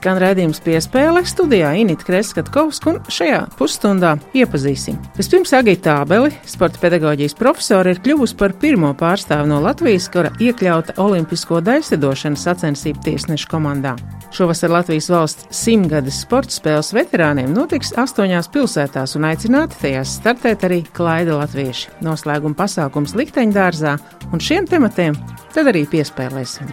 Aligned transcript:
Skan 0.00 0.16
redzējums 0.16 0.62
piespēle 0.64 1.20
studijā 1.28 1.74
Inita 1.76 2.06
Kreskatkovska 2.08 2.88
un 2.88 2.98
šajā 3.12 3.40
pusstundā 3.58 4.14
iepazīsim. 4.32 4.96
Vispirms 5.18 5.50
Agita 5.58 5.98
Tābeli, 5.98 6.30
sporta 6.48 6.80
pedagoģijas 6.80 7.34
profesora, 7.36 7.92
ir 7.92 8.00
kļuvusi 8.00 8.38
par 8.40 8.54
pirmo 8.62 8.94
pārstāvu 8.96 9.50
no 9.50 9.58
Latvijas, 9.60 10.06
kura 10.08 10.30
iekļauta 10.40 10.94
Olimpisko 11.04 11.60
daļsedošanas 11.66 12.46
sacensību 12.48 13.04
tiesnešu 13.04 13.50
komandā. 13.52 13.92
Šovasar 14.32 14.72
Latvijas 14.72 15.10
valsts 15.12 15.50
simtgades 15.52 16.22
sporta 16.24 16.56
spēles 16.56 16.94
veterāniem 16.96 17.52
notiks 17.52 17.92
astoņās 18.00 18.48
pilsētās 18.54 19.18
un 19.20 19.26
aicināti 19.28 19.82
tajās 19.82 20.14
startēt 20.22 20.64
arī 20.70 20.80
klaida 20.96 21.36
latvieši. 21.42 21.98
Noslēguma 22.06 22.56
pasākums 22.56 23.12
likteņdārzā 23.20 23.98
un 24.32 24.40
šiem 24.40 24.70
tematiem 24.70 25.20
tad 25.52 25.68
arī 25.74 25.84
piespēlēsim. 25.92 26.72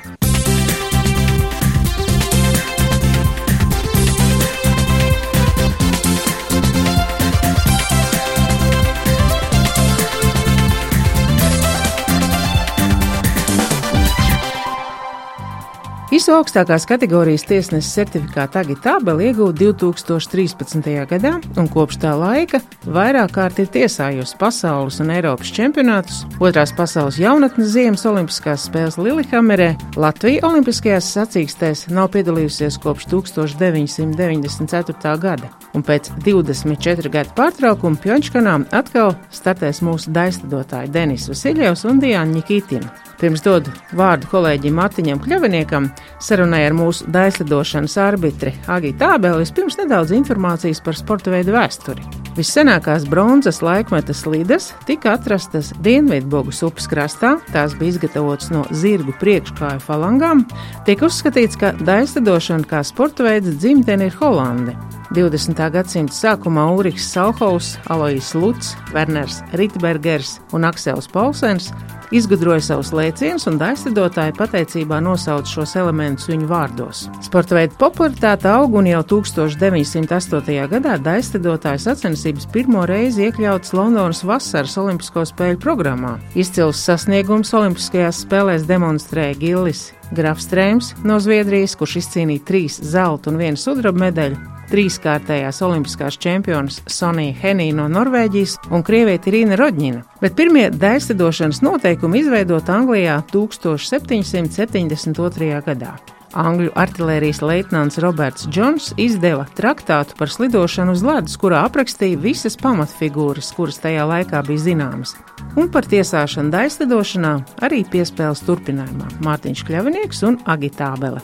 Visu 16.28 16.36
augstākās 16.36 16.83
kategorijas 16.83 17.45
tiesneses 17.47 17.94
certifikātu 17.95 18.59
Agitābeli 18.59 19.30
iegūta 19.30 19.61
2013. 19.61 20.89
gadā, 21.08 21.39
un 21.56 21.69
kopš 21.72 22.02
tā 22.02 22.11
laika 22.19 22.59
vairāk 22.84 23.31
kārt 23.38 23.61
ir 23.64 23.69
tiesājusi 23.72 24.36
pasaules 24.36 25.00
un 25.00 25.08
Eiropas 25.16 25.47
čempionātus, 25.56 26.28
otrās 26.44 26.75
pasaules 26.75 27.16
jaunatnes 27.23 27.72
ziemas 27.72 28.03
olimpiskās 28.11 28.67
spēles 28.67 29.00
Lillehammerē, 29.00 29.80
Latvija 29.95 30.44
olimpiskajās 30.50 31.08
sacīkstēs 31.16 31.88
nav 31.95 32.11
piedalījusies 32.17 32.75
kopš 32.84 33.08
1994. 33.16 35.16
gada, 35.23 35.47
un 35.72 35.80
pēc 35.80 36.12
24 36.28 37.08
gadu 37.16 37.31
pārtraukuma 37.39 37.95
Pjončkanā 38.03 38.67
atkal 38.75 39.16
startēs 39.31 39.80
mūsu 39.80 40.12
daislidotāji 40.12 40.91
Denis 40.91 41.31
Vasiljevs 41.31 41.88
un 41.88 42.03
Diana 42.03 42.36
Nikitina. 42.36 42.91
Pirms 43.17 43.41
dodu 43.41 43.71
vārdu 43.97 44.29
kolēģim 44.29 44.75
Mārtiņam 44.77 45.19
Kļaviniekam, 45.23 45.89
sarunai 46.21 46.61
ar 46.67 46.75
mūsu 46.77 47.07
daislidošanas 47.09 47.97
arbitri 48.03 48.53
Agiju 48.69 48.93
Tābeli, 48.99 49.41
vispirms 49.41 49.79
nedaudz 49.79 50.13
informācijas 50.13 50.83
par 50.85 50.97
sporta 50.99 51.33
veidu 51.33 51.55
vēsturi. 51.55 52.05
Vissenākās 52.38 53.07
bronzas 53.09 53.63
laikmeta 53.65 54.13
slīdes 54.13 54.69
tika 54.85 55.15
atrastas 55.17 55.71
Dienvidbogas 55.81 56.61
upes 56.67 56.85
krastā, 56.91 57.39
tās 57.49 57.73
bija 57.79 57.95
izgatavotas 57.95 58.51
no 58.53 58.61
zirgu 58.69 59.15
priekškāju 59.17 59.81
falangām. 59.81 60.45
Tiek 60.85 61.01
uzskatīts, 61.01 61.57
ka 61.57 61.73
daislidošana 61.81 62.69
kā 62.69 62.83
sporta 62.85 63.25
veids 63.25 63.57
dzimtene 63.57 64.11
ir 64.11 64.21
Holande. 64.21 64.77
20. 65.17 65.57
gadsimta 65.73 66.13
sākumā 66.13 66.67
Ulrichs 66.75 67.09
Salhaus, 67.15 67.73
Alois 67.89 68.33
Luts, 68.38 68.75
Werners 68.93 69.39
Ritbergers 69.57 70.38
un 70.53 70.67
Aksels 70.67 71.09
Paulsens 71.09 71.71
izgudroja 72.16 72.61
savus 72.63 72.94
lēcienus, 72.95 73.47
un 73.50 73.59
daļslidotāji 73.61 74.36
pateicībā 74.38 75.00
nosauca 75.03 75.50
šos 75.50 75.75
elementus 75.80 76.30
viņu 76.31 76.47
vārdos. 76.50 77.06
Sporta 77.25 77.57
veida 77.57 77.78
popularitāte 77.79 78.50
aug, 78.51 78.78
un 78.79 78.90
jau 78.90 79.03
1908. 79.16 80.57
gadā 80.72 80.97
daļslidotāju 81.03 81.84
sacensības 81.84 82.47
pirmo 82.53 82.85
reizi 82.90 83.28
iekļautas 83.28 83.75
Londonas 83.78 84.23
vasaras 84.28 84.78
Olimpisko 84.81 85.25
spēļu 85.28 85.62
programmā. 85.63 86.18
Izcils 86.35 86.81
sasniegums 86.88 87.53
Olimpiskajās 87.57 88.24
spēlēs 88.25 88.68
demonstrēja 88.69 89.38
Gillis 89.41 89.88
Grafstrēms 90.16 90.94
no 91.03 91.19
Zviedrijas, 91.19 91.75
kurš 91.79 92.00
izcīnīja 92.01 92.45
trīs 92.47 92.78
zelta 92.79 93.31
un 93.31 93.41
vienu 93.41 93.59
sudraba 93.59 94.07
medaļu, 94.07 94.56
trīskārtējās 94.72 95.61
olimpiskās 95.66 96.16
čempionas 96.22 96.75
Sonija 96.91 97.33
Henija 97.41 97.73
no 97.78 97.85
Norvēģijas 97.91 98.53
un 98.72 98.81
krievieti 98.88 99.31
Rīna 99.35 99.55
Rodņina, 99.59 100.01
bet 100.22 100.31
pirmie 100.39 100.66
daļslidošanas 100.73 101.59
noteikumi 101.66 102.16
izveidot 102.23 102.66
Anglijā 102.73 103.16
1772. 103.31 105.61
gadā. 105.66 105.94
Angļu 106.38 106.72
artērijas 106.77 107.39
leitnants 107.41 107.97
Roberts 108.03 108.47
Džons 108.51 108.91
izdeva 109.00 109.47
traktātu 109.57 110.17
par 110.19 110.31
slidošanu 110.31 110.94
uz 110.97 111.03
ledus, 111.06 111.38
kurā 111.39 111.63
aprakstīja 111.66 112.19
visas 112.22 112.57
pamatfigūras, 112.61 113.53
kuras 113.57 113.81
tajā 113.83 114.06
laikā 114.09 114.44
bija 114.47 114.66
zināmas, 114.67 115.16
un 115.56 115.72
par 115.73 115.88
tiesāšanu 115.89 116.53
daļslidošanā 116.53 117.33
arī 117.66 117.83
piespēles 117.89 118.45
turpinājumā 118.47 119.07
Mārtiņš 119.25 119.66
Kļavinieks 119.69 120.25
un 120.27 120.41
Agitābele. 120.45 121.23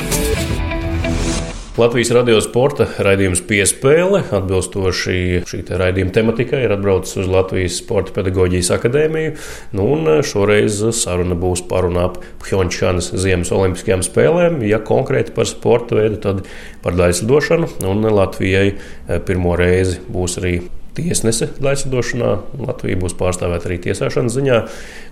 Latvijas 1.81 2.11
radio 2.13 2.37
sporta 2.43 2.85
raidījums 3.01 3.39
piespēle, 3.49 4.19
atbilstoši 4.37 5.13
šī 5.49 5.61
te 5.65 5.77
raidījuma 5.81 6.11
tematikai, 6.13 6.59
ir 6.67 6.73
atbraucis 6.75 7.15
uz 7.23 7.29
Latvijas 7.31 7.79
Sporta 7.81 8.13
pedagoģijas 8.19 8.69
akadēmiju. 8.75 9.31
Nu, 9.79 9.87
šoreiz 10.27 10.77
saruna 10.99 11.33
būs 11.41 11.63
par 11.71 11.87
un 11.87 11.97
ap 12.03 12.19
Pjončānas 12.43 13.09
Ziemas 13.23 13.49
Olimpiskajām 13.55 14.03
spēlēm. 14.05 14.59
Ja 14.67 14.77
konkrēti 14.85 15.33
par 15.33 15.49
sporta 15.49 15.97
veidu, 15.97 16.19
tad 16.21 16.43
par 16.85 16.99
daļslidošanu. 16.99 17.71
Un 17.89 18.05
Latvijai 18.13 18.67
eh, 18.75 19.17
pirmo 19.25 19.57
reizi 19.57 19.97
būs 20.05 20.37
arī 20.43 20.59
tiesnese 20.97 21.47
daļsadošanā. 21.61 22.31
Latvija 22.67 22.99
būs 22.99 23.15
pārstāvēta 23.19 23.69
arī 23.69 23.79
tiesāšanas 23.87 24.35
ziņā. 24.35 24.61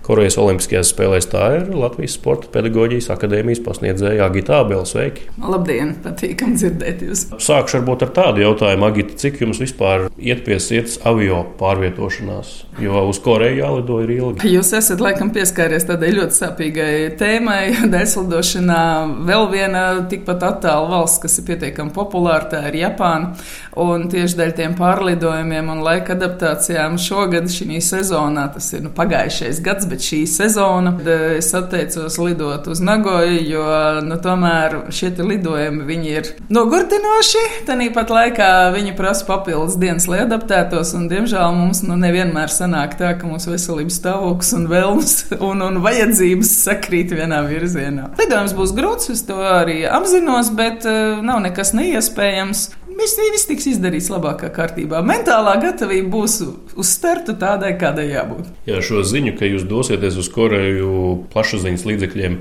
Korejas 0.06 0.38
Olimpiskajās 0.40 0.90
spēlēs 0.94 1.28
tā 1.30 1.42
ir 1.58 1.66
Latvijas 1.76 2.14
Sporta 2.16 2.48
pedagoģijas 2.54 3.10
akadēmijas 3.12 3.60
pasniedzēja 3.66 4.24
Agita 4.26 4.62
Abela. 4.62 4.86
Sveiki! 4.88 5.26
Labdien! 5.44 5.92
Patīkam 6.02 6.54
dzirdēt 6.56 7.04
jūs! 7.04 7.26
Sākšu 7.36 7.78
varbūt 7.78 8.06
ar 8.06 8.12
tādu 8.16 8.42
jautājumu, 8.42 8.86
Agita, 8.88 9.16
cik 9.20 9.42
jums 9.44 9.60
vispār 9.60 10.08
iet 10.16 10.40
pie 10.46 10.56
sirds 10.62 10.96
avio 11.06 11.42
pārvietošanās? 11.60 12.52
Jo 12.80 13.04
uz 13.10 13.20
Koreju 13.20 13.60
jālido 13.60 13.98
ir 14.00 14.14
ilgi. 14.16 14.50
Jūs 14.54 14.72
esat 14.78 15.02
laikam 15.04 15.34
pieskāries 15.34 15.84
tādai 15.88 16.14
ļoti 16.16 16.38
sāpīgai 16.38 16.92
tēmai. 17.20 17.60
Dēļslidošanā 17.92 18.80
vēl 19.28 19.46
viena 19.52 19.84
tikpat 20.10 20.46
attāla 20.48 20.88
valsts, 20.94 21.20
kas 21.26 21.36
ir 21.38 21.48
pietiekami 21.50 21.92
populāra, 21.94 22.48
tā 22.50 22.64
ir 22.70 22.80
Japāna. 22.86 23.34
Un 23.80 24.08
tieši 24.10 24.40
dēļ 24.40 24.56
tiem 24.56 24.78
pārlidojumiem 24.80 25.70
un 25.76 25.84
laika 25.84 26.16
adaptācijām 26.16 26.96
šogad 27.00 27.52
šī 27.52 27.78
sezonā, 27.84 28.48
tas 28.54 28.72
ir 28.74 28.82
nu, 28.86 28.94
pagājušais 28.96 29.60
gads, 29.64 29.86
bet 29.90 29.99
šī 30.04 30.20
sezona, 30.30 30.92
es 31.36 31.50
atteicos 31.56 32.18
lidot 32.20 32.66
uz 32.70 32.80
Nagoju, 32.84 33.40
jo 33.48 33.64
nu, 34.06 34.18
tomēr 34.22 34.76
šie 34.94 35.12
lidojumi 35.18 35.98
ir 36.10 36.32
nogurdinoši. 36.52 37.44
Tāpat 37.68 38.12
laikā 38.14 38.50
viņi 38.74 38.94
prasa 38.98 39.26
papildus 39.28 39.78
dienas, 39.80 40.08
lai 40.10 40.22
adaptētos, 40.24 40.94
un 40.98 41.08
diemžēl 41.10 41.54
mums 41.56 41.82
nu, 41.86 41.98
nevienmēr 42.00 42.52
sanāk 42.52 42.96
tā, 43.00 43.12
ka 43.18 43.28
mūsu 43.28 43.54
veselības 43.54 44.00
stāvoklis 44.00 44.52
un 44.56 44.66
vēlmes 44.70 45.16
un, 45.50 45.64
un 45.66 45.80
vajadzības 45.84 46.52
sakrīt 46.66 47.14
vienā 47.16 47.42
virzienā. 47.48 48.10
Lidojums 48.20 48.56
būs 48.56 48.74
grūts, 48.76 49.12
es 49.14 49.24
to 49.28 49.38
arī 49.38 49.82
apzinos, 49.88 50.52
bet 50.56 50.86
uh, 50.88 51.20
nav 51.24 51.42
nekas 51.46 51.74
neiespējams. 51.76 52.68
Viss, 52.98 53.16
viss 53.32 53.46
tiks 53.48 53.66
izdarīts 53.70 54.10
labākā 54.12 54.50
kārtībā. 54.52 55.00
Mentālā 55.06 55.54
gatavība 55.62 56.10
būs 56.12 56.34
uz 56.74 56.88
starta 56.90 57.32
tādai, 57.38 57.72
kādai 57.80 58.08
jābūt. 58.10 58.48
Jā, 58.68 58.80
šo 58.84 59.04
ziņu, 59.06 59.34
ka 59.38 59.48
jūs 59.48 59.64
dosieties 59.68 60.18
uz 60.20 60.28
Koreju 60.32 60.90
plašsaziņas 61.32 61.84
līdzekļiem, 61.88 62.36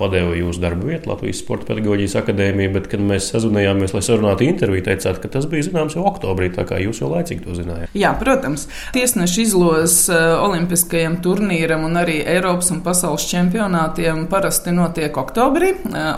padeva 0.00 0.34
jūsu 0.38 0.62
darbu 0.62 0.90
vietu 0.90 1.10
Latvijas 1.12 1.42
Sporta 1.42 1.68
pedagoģijas 1.70 2.16
akadēmija, 2.22 2.72
bet, 2.74 2.88
kad 2.90 3.02
mēs 3.04 3.28
sazvanījāmies, 3.34 3.94
lai 3.94 4.02
sarunātu 4.06 4.46
interviju, 4.48 4.86
teicāt, 4.88 5.20
ka 5.22 5.30
tas 5.36 5.48
bija 5.50 5.68
zināms 5.68 5.96
jau 5.98 6.06
oktobrī, 6.08 6.50
tā 6.54 6.66
kā 6.68 6.80
jūs 6.82 7.02
jau 7.02 7.12
laicīgi 7.12 7.44
to 7.44 7.58
zinājāt. 7.58 7.94
Jā, 7.98 8.14
protams. 8.18 8.66
Tiesneši 8.96 9.44
izlozes 9.44 10.08
Olimpiskajam 10.14 11.20
turnīram 11.24 11.86
un 11.86 12.00
arī 12.00 12.18
Eiropas 12.34 12.72
un 12.74 12.82
pasaules 12.86 13.28
čempionātiem 13.30 14.26
parasti 14.32 14.74
notiek 14.74 15.14
oktobrī. 15.22 15.74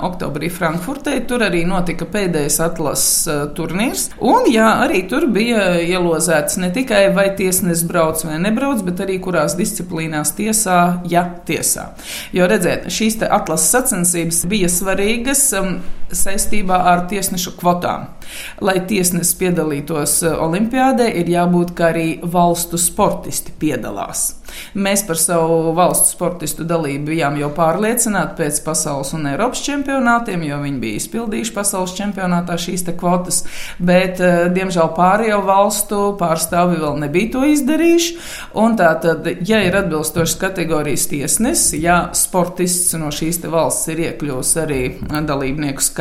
Oktobrī 0.06 0.50
Frankfurtē 0.52 1.19
tur 1.28 1.44
arī 1.46 1.64
notika 1.69 2.08
pēdējais 2.08 2.60
atlases 2.64 3.52
turnīrs. 3.56 4.08
Un 4.20 4.49
jā, 4.53 4.69
arī 4.85 5.03
tur 5.11 5.29
bija 5.32 5.76
ielozēts 5.82 6.61
ne 6.62 6.70
tikai 6.75 7.06
vai 7.17 7.29
tiesnesis 7.38 7.87
brauc 7.88 8.23
vai 8.26 8.38
nebrauc, 8.43 8.82
bet 8.87 9.03
arī 9.05 9.19
kurās 9.23 9.56
disciplīnās 9.58 10.35
tiesā, 10.38 10.81
ja 11.11 11.26
tiesā. 11.49 11.91
Jo 12.37 12.49
redziet, 12.50 12.91
šīs 12.93 13.20
atlases 13.26 13.73
sacensības 13.73 14.44
bija 14.50 14.70
svarīgas. 14.73 15.49
Um, 15.58 15.79
saistībā 16.12 16.79
ar 16.93 17.06
tiesnešu 17.11 17.56
kvotām. 17.61 18.08
Lai 18.61 18.79
tiesnesis 18.88 19.37
piedalītos 19.38 20.19
eh, 20.26 20.35
Olimpijādē, 20.47 21.08
ir 21.20 21.31
jābūt, 21.31 21.75
ka 21.76 21.91
arī 21.93 22.08
valstu 22.23 22.79
sportisti 22.81 23.55
piedalās. 23.58 24.32
Mēs 24.79 25.03
par 25.06 25.19
savu 25.20 25.73
valstu 25.76 26.12
sportistu 26.14 26.64
dalību 26.69 27.11
bijām 27.11 27.37
jau 27.41 27.50
pārliecināti 27.55 28.37
pēc 28.38 28.61
pasaules 28.64 29.12
un 29.17 29.26
Eiropas 29.32 29.62
čempionātiem, 29.67 30.44
jo 30.47 30.61
viņi 30.62 30.81
bija 30.82 31.00
izpildījuši 31.00 31.55
pasaules 31.56 31.94
čempionātā 31.99 32.58
šīs 32.61 32.87
kvotas, 32.97 33.43
bet, 33.79 34.20
eh, 34.20 34.47
diemžēl, 34.55 34.93
pārējo 34.97 35.43
valstu 35.47 36.00
pārstāvi 36.20 36.81
vēl 36.82 37.00
nebija 37.06 37.32
to 37.32 37.44
izdarījuši. 37.53 38.17
Tātad, 38.76 39.26
ja 39.49 39.62
ir 39.64 39.75
atbilstošas 39.76 40.37
kategorijas 40.38 41.06
tiesnesis, 41.08 41.81
ja 41.81 42.11
sportists 42.12 42.94
no 42.99 43.08
šīs 43.14 43.41
valsts 43.50 43.88
ir 43.93 44.03
iekļuvis 44.05 44.53
arī 44.62 44.81
dalībnieku 45.26 45.82
skaitā, 45.82 45.95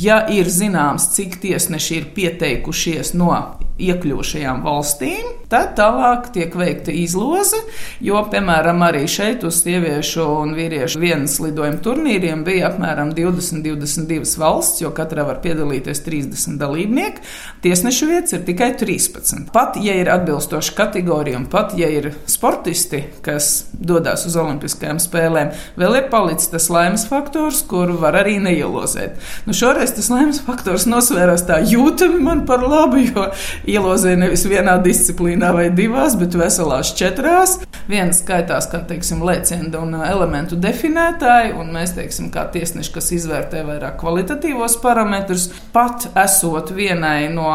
ja 0.00 0.22
ir 0.32 0.50
zināms, 0.52 1.10
cik 1.16 1.40
tiesneši 1.42 1.96
ir 2.00 2.12
pieteikušies 2.14 3.14
no 3.18 3.32
iekļūšajām 3.78 4.62
valstīm, 4.64 5.26
tad 5.48 5.72
tālāk 5.78 6.28
tiek 6.34 6.54
veikta 6.58 6.92
izloze, 6.92 7.60
jo, 8.04 8.20
piemēram, 8.30 8.82
arī 8.84 9.04
šeit 9.08 9.44
uz 9.48 9.62
sieviešu 9.62 10.26
un 10.42 10.54
vīriešu 10.56 11.00
vienas 11.00 11.38
lidojuma 11.42 11.80
turnīriem 11.84 12.44
bija 12.46 12.68
apmēram 12.72 13.14
20-22 13.16 14.38
valsts, 14.40 14.82
jo 14.82 14.92
katrā 14.96 15.24
var 15.28 15.40
piedalīties 15.44 16.02
30 16.04 16.58
dalībnieki. 16.60 17.24
Tiesnešu 17.64 18.10
vietas 18.10 18.36
ir 18.36 18.44
tikai 18.48 18.72
13. 18.78 19.48
Pat, 19.54 19.78
ja 19.82 19.96
ir 19.98 20.10
atbilstoša 20.12 20.74
kategorija 20.78 21.38
un 21.40 21.48
pat, 21.50 21.72
ja 21.78 21.88
ir 21.92 22.10
sportisti, 22.28 23.04
kas 23.24 23.68
dodas 23.72 24.26
uz 24.28 24.36
olimpiskajām 24.38 25.00
spēlēm, 25.02 25.54
vēl 25.80 26.00
ir 26.02 26.10
palicis 26.12 26.52
tas 26.52 26.68
laimes 26.72 27.06
faktors, 27.08 27.62
kur 27.68 27.94
var 28.02 28.18
arī 28.20 28.36
neielozēt. 28.42 29.16
Nu, 29.46 29.56
šoreiz 29.56 29.94
tas 29.96 30.10
laimes 30.12 30.42
faktors 30.44 30.86
nosvērās 30.90 31.46
tā 31.48 31.62
jūtami 31.64 32.20
man 32.26 32.44
par 32.48 32.64
labu, 32.66 33.00
jo 33.06 33.28
ielozēja 33.68 34.18
nevis 34.22 34.44
vienā 34.48 34.76
disciplīnā 34.82 35.50
vai 35.54 35.66
divās, 35.74 36.16
bet 36.18 36.36
veselās 36.38 36.94
četrās. 36.98 37.58
Viena 37.88 38.14
skaitās 38.16 38.68
kā 38.72 38.80
teiksim, 38.88 39.22
lēcienu 39.24 39.70
un 39.80 39.96
elementu 40.00 40.58
definētāji, 40.60 41.54
un 41.58 41.72
mēs 41.74 41.94
teiksim, 41.96 42.30
kā 42.34 42.46
tiesneši, 42.52 42.92
kas 42.94 43.10
izvērtē 43.16 43.64
vairāk 43.68 43.98
kvalitatīvos 44.00 44.78
parametrus. 44.82 45.48
Pat 45.74 46.08
esot 46.24 46.72
vienai 46.76 47.28
no 47.32 47.48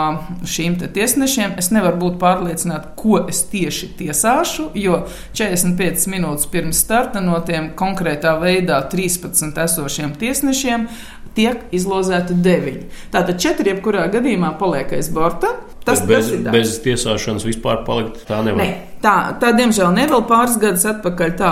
šīm 0.49 0.79
tiesnešiem, 0.83 1.57
es 1.61 1.71
nevaru 1.73 2.01
būt 2.05 2.19
pārliecināta, 2.21 2.93
ko 2.99 3.23
es 3.29 3.43
tieši 3.51 3.93
tiesāšu, 3.99 4.69
jo 4.79 5.03
45 5.37 6.09
minūtes 6.13 6.49
pirms 6.53 6.81
starta 6.85 7.21
no 7.23 7.39
tiem 7.45 7.71
konkrētā 7.79 8.35
veidā 8.41 8.81
13 8.91 9.61
esošiem 9.65 10.15
tiesnešiem 10.19 10.87
tiek 11.37 11.69
izlozēti 11.73 12.37
deviņi. 12.45 12.89
Tātad 13.13 13.41
četri 13.41 13.73
jebkurā 13.73 14.07
gadījumā 14.13 14.53
paliek 14.59 14.93
aiz 14.97 15.09
borta. 15.13 15.53
Tas, 15.83 16.01
bez, 16.07 16.31
tas 16.31 16.53
bez 16.55 16.77
tiesāšanas 16.85 17.45
vispār 17.47 17.83
palikt 17.87 18.23
tā 18.29 18.39
nevar. 18.45 18.63
Ne. 18.63 18.92
Tā, 19.03 19.33
tā, 19.35 19.49
diemžēl, 19.51 19.89
ne 19.91 20.05
vēl 20.07 20.21
pāris 20.29 20.53
gadus 20.61 20.85
atpakaļ 20.87 21.31
tā 21.35 21.49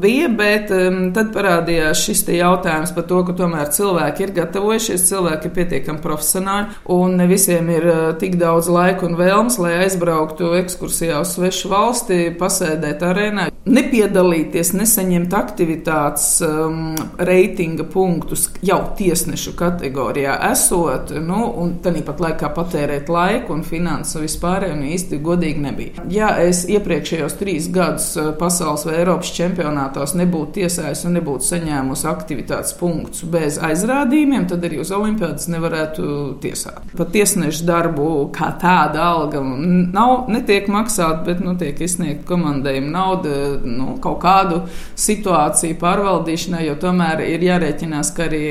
bija, 0.00 0.30
bet 0.32 0.70
um, 0.72 1.10
tad 1.12 1.28
parādījās 1.34 2.06
šis 2.06 2.22
jautājums 2.38 2.94
par 2.96 3.04
to, 3.10 3.18
ka 3.26 3.34
tomēr 3.36 3.68
cilvēki 3.74 4.24
ir 4.24 4.32
gatavojušies, 4.38 5.04
cilvēki 5.10 5.50
ir 5.50 5.52
pietiekami 5.58 6.00
profesionāli, 6.00 6.78
un 6.96 7.18
ne 7.20 7.26
visiem 7.28 7.68
ir 7.74 7.88
uh, 7.90 7.98
tik 8.16 8.38
daudz 8.40 8.70
laika 8.72 9.04
un 9.10 9.18
vēlmes, 9.20 9.58
lai 9.60 9.74
aizbrauktu 9.82 10.54
ekskursijā 10.62 11.20
uz 11.20 11.34
svešu 11.36 11.68
valsti, 11.74 12.18
pasēdēt 12.40 13.04
arēnā, 13.04 13.50
nepiedalīties, 13.68 14.72
nesaņemt 14.78 15.36
aktivitātes 15.36 16.30
um, 16.48 16.94
reitinga 17.20 17.84
punktus 17.92 18.46
jau 18.64 18.80
tiesnešu 18.96 19.52
kategorijā 19.58 20.38
esot, 20.48 21.12
nu, 21.20 21.44
un 21.60 21.76
tāpat 21.84 22.24
laikā 22.24 22.52
patērēt 22.56 23.12
laiku 23.12 23.52
un 23.58 23.68
finansu 23.68 24.24
vispārējo, 24.24 24.78
un 24.78 24.88
īsti 24.94 25.20
godīgi 25.28 25.68
nebija. 25.68 26.08
Ja 26.08 26.32
es 26.40 26.64
iepriekšējos 26.86 27.34
trīs 27.40 27.66
gadus 27.74 28.12
eh, 28.16 28.30
pasaules 28.38 28.84
vai 28.86 29.00
Eiropas 29.00 29.32
čempionātos 29.34 30.14
nebūtu 30.18 30.60
tiesājusi 30.60 31.08
un 31.08 31.16
nebūtu 31.18 31.48
saņēmusi 31.50 32.06
aktivitātes 32.10 32.76
punktus 32.78 33.24
bez 33.30 33.58
aizrādījumiem, 33.62 34.46
tad 34.50 34.64
arī 34.66 34.80
uz 34.82 34.92
olimpiādas 34.94 35.48
nevarētu 35.50 36.36
tiesāt. 36.42 36.94
Pat 36.96 37.10
tiesnešu 37.14 37.66
darbu 37.66 38.08
kā 38.34 38.52
tāda 38.60 39.02
alga 39.10 39.42
nav, 39.42 40.30
netiek 40.32 40.70
maksāta, 40.72 41.24
bet 41.26 41.42
nu, 41.42 41.56
tiek 41.58 41.80
izsniegta 41.82 42.26
komandējuma 42.30 42.92
nauda 42.92 43.34
nu, 43.64 43.96
kaut 44.02 44.20
kādu 44.22 44.62
situāciju 44.98 45.78
pārvaldīšanai, 45.82 46.64
jo 46.68 46.76
tomēr 46.80 47.24
ir 47.26 47.44
jārēķinās, 47.46 48.12
ka 48.16 48.26
arī 48.28 48.44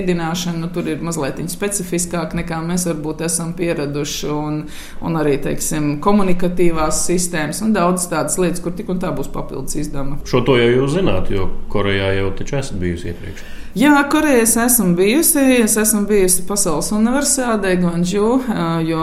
ēdināšana 0.00 0.64
nu, 0.64 0.72
tur 0.72 0.88
ir 0.90 1.04
mazliet 1.04 1.40
specifiskāka 1.50 2.36
nekā 2.36 2.58
mēs 2.64 2.86
varbūt 2.88 3.22
esam 3.24 3.52
pieraduši, 3.56 4.26
un, 4.32 4.58
un 5.06 5.18
arī, 5.20 5.36
teiksim, 5.42 5.92
komunikatīvās 6.04 7.04
sistēmas 7.06 7.49
sistēmas 7.50 7.66
un 7.66 7.74
daudzas 7.74 8.10
tādas 8.10 8.38
lietas, 8.38 8.60
kur 8.62 8.72
tik 8.76 8.90
un 8.90 9.00
tā 9.00 9.10
būs 9.14 9.30
papildus 9.32 9.76
izdevumi. 9.76 10.20
Šo 10.24 10.42
to 10.46 10.56
jau 10.58 10.70
jūs 10.70 10.94
zināt, 10.98 11.30
jo 11.30 11.50
Korejā 11.70 12.14
jau 12.18 12.30
taču 12.38 12.56
esat 12.60 12.78
bijusi 12.78 13.10
iepriekš. 13.10 13.44
Jā, 13.70 13.92
Korejā 14.10 14.40
es 14.42 14.56
esmu 14.58 14.96
bijusi. 14.98 15.38
Es 15.62 15.76
esmu 15.78 16.00
bijusi 16.08 16.42
Pasaules 16.42 16.88
universitātē, 16.90 17.76
Guangzhou, 17.78 18.40
jo 18.82 19.02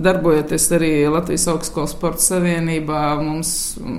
darbojoties 0.00 0.68
arī 0.72 0.92
Latvijas 1.12 1.44
Augstskolas 1.52 1.92
sporta 1.92 2.24
savienībā, 2.24 3.02
mums 3.20 3.50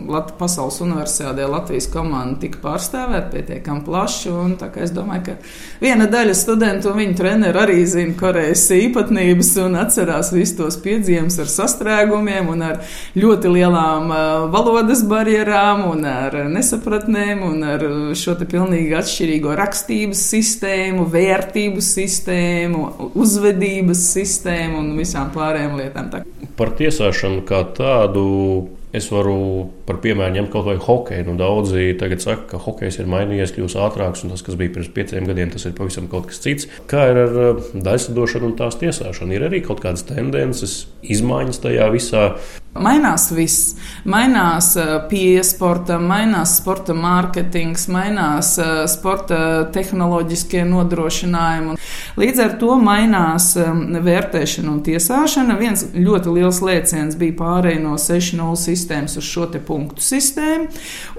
Lat 0.10 0.32
Pasaules 0.40 0.80
universitātē 0.82 1.46
Latvijas 1.46 1.86
komanda 1.94 2.42
tika 2.42 2.58
pārstāvēta 2.64 3.30
pietiekami 3.36 3.86
plaši. 3.86 4.34
Es 4.82 4.96
domāju, 4.96 5.28
ka 5.28 5.36
viena 5.84 6.10
daļa 6.10 6.34
studentu 6.34 6.90
un 6.90 6.98
viņu 6.98 7.20
treneru 7.22 7.62
arī 7.62 7.86
zina 7.86 8.18
Korejas 8.18 8.66
īpatnības 8.74 9.54
un 9.68 9.78
atcerās 9.84 10.34
visus 10.34 10.56
tos 10.58 10.80
piedzīvumus 10.82 11.38
ar 11.46 11.54
sastrēgumiem 11.60 12.50
un 12.50 12.66
ar 12.72 12.82
ļoti 13.14 13.54
lielām 13.54 14.10
valodas 14.50 15.06
barjerām 15.06 15.86
un 15.92 16.10
ar 16.10 16.42
nesapratnēm 16.50 17.46
un 17.52 17.64
ar 17.76 17.88
šo 18.18 18.34
te 18.42 18.50
pilnīgi 18.50 18.98
atšķirīgo 18.98 19.54
rakstu 19.62 19.91
mīlestības 19.92 20.22
sistēmu, 20.32 21.06
vērtību 21.12 21.82
sistēmu, 21.84 23.12
uzvedības 23.16 24.04
sistēmu 24.14 24.80
un 24.80 24.94
visām 24.98 25.32
pārējām 25.34 25.78
lietām. 25.80 26.12
Tā. 26.12 26.24
Par 26.58 26.72
tiesāšanu 26.80 27.44
kā 27.48 27.64
tādu 27.76 28.70
Es 28.92 29.06
varu 29.08 29.70
par 29.88 30.00
piemēru 30.04 30.36
ņemt 30.38 30.52
kaut 30.54 30.68
vai 30.68 30.78
hokeju. 30.82 31.26
Nu, 31.28 31.36
daudzi 31.40 31.92
tagad 32.00 32.24
saka, 32.24 32.46
ka 32.54 32.62
hokejs 32.62 33.00
ir 33.02 33.10
mainījies, 33.12 33.54
kļūst 33.56 33.80
ātrāks, 33.82 34.26
un 34.26 34.34
tas, 34.34 34.44
kas 34.46 34.58
bija 34.60 34.74
pirms 34.76 34.92
pieciem 34.94 35.28
gadiem, 35.30 35.52
tas 35.54 35.66
ir 35.68 35.76
pavisam 35.78 36.10
kaut 36.12 36.30
kas 36.30 36.42
cits. 36.44 36.70
Kā 36.92 37.08
ir 37.12 37.22
ar 37.26 37.38
eh, 37.46 37.70
daļsadošanu 37.88 38.52
un 38.52 38.58
tās 38.60 38.78
tiesāšanu? 38.82 39.38
Ir 39.38 39.48
arī 39.50 39.64
kaut 39.66 39.82
kādas 39.84 40.06
tendences, 40.10 40.86
izmaiņas 41.02 41.64
tajā 41.66 41.88
visā. 41.94 42.26
Mainās 42.72 43.28
viss. 43.36 43.74
Mainās 44.08 44.72
eh, 44.80 44.94
pieeja 45.12 45.44
sportam, 45.48 46.06
mainās 46.12 46.56
sporta 46.62 46.96
mārketings, 46.96 47.88
mainās 47.92 48.54
eh, 48.62 48.74
sporta 48.92 49.42
tehnoloģiskie 49.74 50.64
nodrošinājumi. 50.70 51.78
Līdz 52.22 52.44
ar 52.46 52.56
to 52.62 52.78
mainās 52.80 53.54
vērtēšana 53.58 54.72
un 54.72 54.82
tiesāšana. 54.86 55.58
Viens 55.60 55.88
ļoti 55.96 56.38
liels 56.38 56.62
lēciens 56.64 57.18
bija 57.20 57.38
pārēj 57.40 57.80
no 57.84 57.98
6.0 58.00 58.56
sistēmas 58.60 59.18
uz 59.20 59.28
šo 59.28 59.50
punktu 59.52 59.81
sistēmu. 60.02 60.70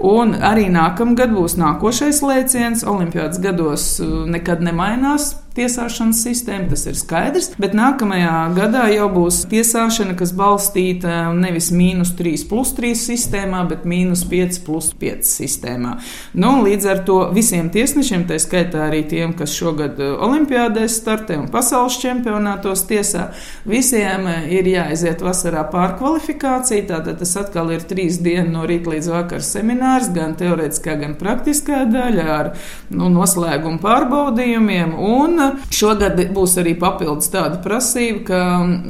Un 0.09 0.35
arī 0.39 0.69
nākamgad 0.73 1.33
būs 1.35 1.57
nākošais 1.61 2.23
lēciens. 2.25 2.85
Olimpiādas 2.87 3.41
gados 3.43 3.87
uh, 4.03 4.23
nekad 4.29 4.63
nemainās 4.65 5.33
tiesāšanas 5.57 6.23
sistēma, 6.25 6.67
tas 6.71 6.85
ir 6.89 6.97
skaidrs. 6.97 7.51
Bet 7.61 7.75
nākamajā 7.77 8.33
gadā 8.57 8.87
jau 8.93 9.07
būs 9.13 9.43
tiesāšana, 9.51 10.15
kas 10.17 10.33
balstīta 10.37 11.27
nevis 11.37 11.69
mīnus 11.73 12.13
3 12.17 12.47
plus 12.49 12.73
3 12.77 12.93
sistēmā, 12.97 13.63
bet 13.69 13.85
mīnus 13.89 14.25
5 14.29 14.61
plus 14.65 14.89
5 14.99 15.29
sistēmā. 15.29 15.95
Nu, 16.33 16.55
līdz 16.65 16.89
ar 16.89 17.03
to 17.07 17.19
visiem 17.35 17.69
tiesnešiem, 17.73 18.25
tā 18.29 18.39
skaitā 18.41 18.87
arī 18.87 19.03
tiem, 19.09 19.35
kas 19.37 19.53
šogad 19.53 20.01
uh, 20.01 20.15
olimpiādēs 20.25 20.97
startē 21.01 21.37
un 21.41 21.49
pasaules 21.53 21.99
čempionātos 22.01 22.85
tiesā, 22.89 23.29
visiem 23.69 24.27
uh, 24.29 24.49
ir 24.49 24.67
jāaiziet 24.73 25.21
vasarā 25.23 25.65
pārkvalifikācija. 25.73 26.87
Tātad 26.89 27.21
tas 27.21 27.35
atkal 27.39 27.71
ir 27.75 27.85
trīs 27.87 28.19
dienu 28.23 28.57
no 28.57 28.65
rīta 28.69 28.95
līdz 28.95 29.11
vakar 29.13 29.45
seminārs, 29.45 30.09
gan 30.15 30.33
teorētiskā, 30.39 30.97
gan 31.03 31.15
praktiskā 31.19 31.83
daļa 31.93 32.27
ar 32.39 32.51
nu, 32.89 33.11
noslēgumu 33.13 33.81
pārbaudījumiem. 33.83 34.97
Un 34.97 35.42
šogad 35.73 36.19
būs 36.33 36.57
arī 36.61 36.75
papildus 36.79 37.31
tāda 37.33 37.59
prasība, 37.63 38.23
ka 38.27 38.41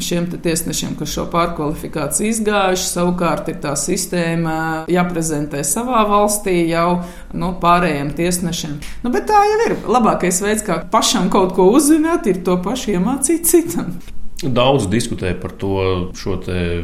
šiem 0.03 0.29
tiesnešiem, 0.33 0.95
kas 0.99 1.13
šo 1.15 1.27
pārkvalifikāciju 1.33 2.31
izgājuši, 2.31 2.87
savukārt 2.89 3.51
ir 3.53 3.59
tā 3.63 3.75
sistēma 3.79 4.57
jāprezentē 4.91 5.63
savā 5.67 6.03
valstī 6.09 6.63
jau 6.69 7.03
nu, 7.33 7.53
pārējiem 7.61 8.13
tiesnešiem. 8.17 8.79
Nu, 9.05 9.13
bet 9.13 9.29
tā 9.29 9.43
jau 9.49 9.61
ir 9.67 9.77
labākais 9.89 10.41
veids, 10.43 10.65
kā 10.65 10.81
pašam 10.91 11.31
kaut 11.33 11.55
ko 11.57 11.69
uzzināt, 11.75 12.27
ir 12.29 12.43
to 12.45 12.57
pašu 12.63 12.97
iemācīt 12.97 13.49
citam. 13.49 13.95
Daudz 14.43 14.89
diskutē 14.91 15.31
par 15.39 15.53
to 15.55 16.09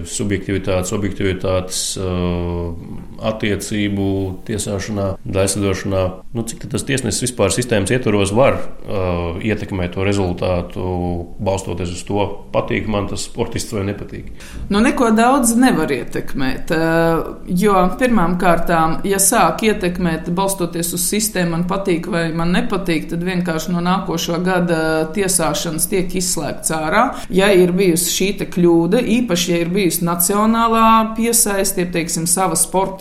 subjektivitātes, 0.07 0.93
objektivitātes 0.95 1.81
uh, 1.99 2.69
attiecību 3.25 4.05
tiesāšanā, 4.47 5.07
daļsadošanā. 5.23 6.03
Nu, 6.35 6.45
cik 6.47 6.67
tas 6.71 6.85
tiesnesis 6.87 7.27
vispār 7.27 7.53
sistēmas 7.53 7.91
ietvaros 7.95 8.33
var 8.35 8.59
uh, 8.59 9.39
ietekmēt 9.43 9.95
to 9.95 10.05
rezultātu, 10.07 10.83
balstoties 11.43 11.93
uz 11.95 12.03
to, 12.07 12.25
patīk 12.53 12.87
man 12.91 13.09
tas 13.11 13.25
sportists 13.27 13.73
vai 13.75 13.85
nepatīk? 13.89 14.31
Nu, 14.69 14.81
neko 14.83 15.11
daudz 15.17 15.55
nevar 15.59 15.91
ietekmēt. 15.93 16.73
Jo 17.59 17.75
pirmām 17.99 18.37
kārtām, 18.41 18.99
ja 19.07 19.19
sāk 19.21 19.63
ietekmēt, 19.67 20.29
balstoties 20.35 20.93
uz 20.95 21.05
sistēmu, 21.09 21.57
man 21.57 21.65
patīk 21.69 22.07
vai 22.11 22.27
man 22.35 22.53
nepatīk, 22.55 23.09
tad 23.11 23.23
vienkārši 23.25 23.73
no 23.73 23.83
nākošā 23.85 24.39
gada 24.45 24.81
tiesāšanas 25.15 25.89
tiek 25.91 26.13
izslēgts 26.19 26.73
ārā. 26.75 27.05
Ja 27.33 27.49
ir 27.55 27.73
bijusi 27.75 28.13
šī 28.13 28.29
kļūda, 28.53 29.01
īpaši, 29.17 29.51
ja 29.51 29.61
ir 29.63 29.71
bijusi 29.73 30.05
nacionālā 30.07 31.15
piesaiste, 31.17 31.85
teiksim, 31.91 32.27
sava 32.29 32.55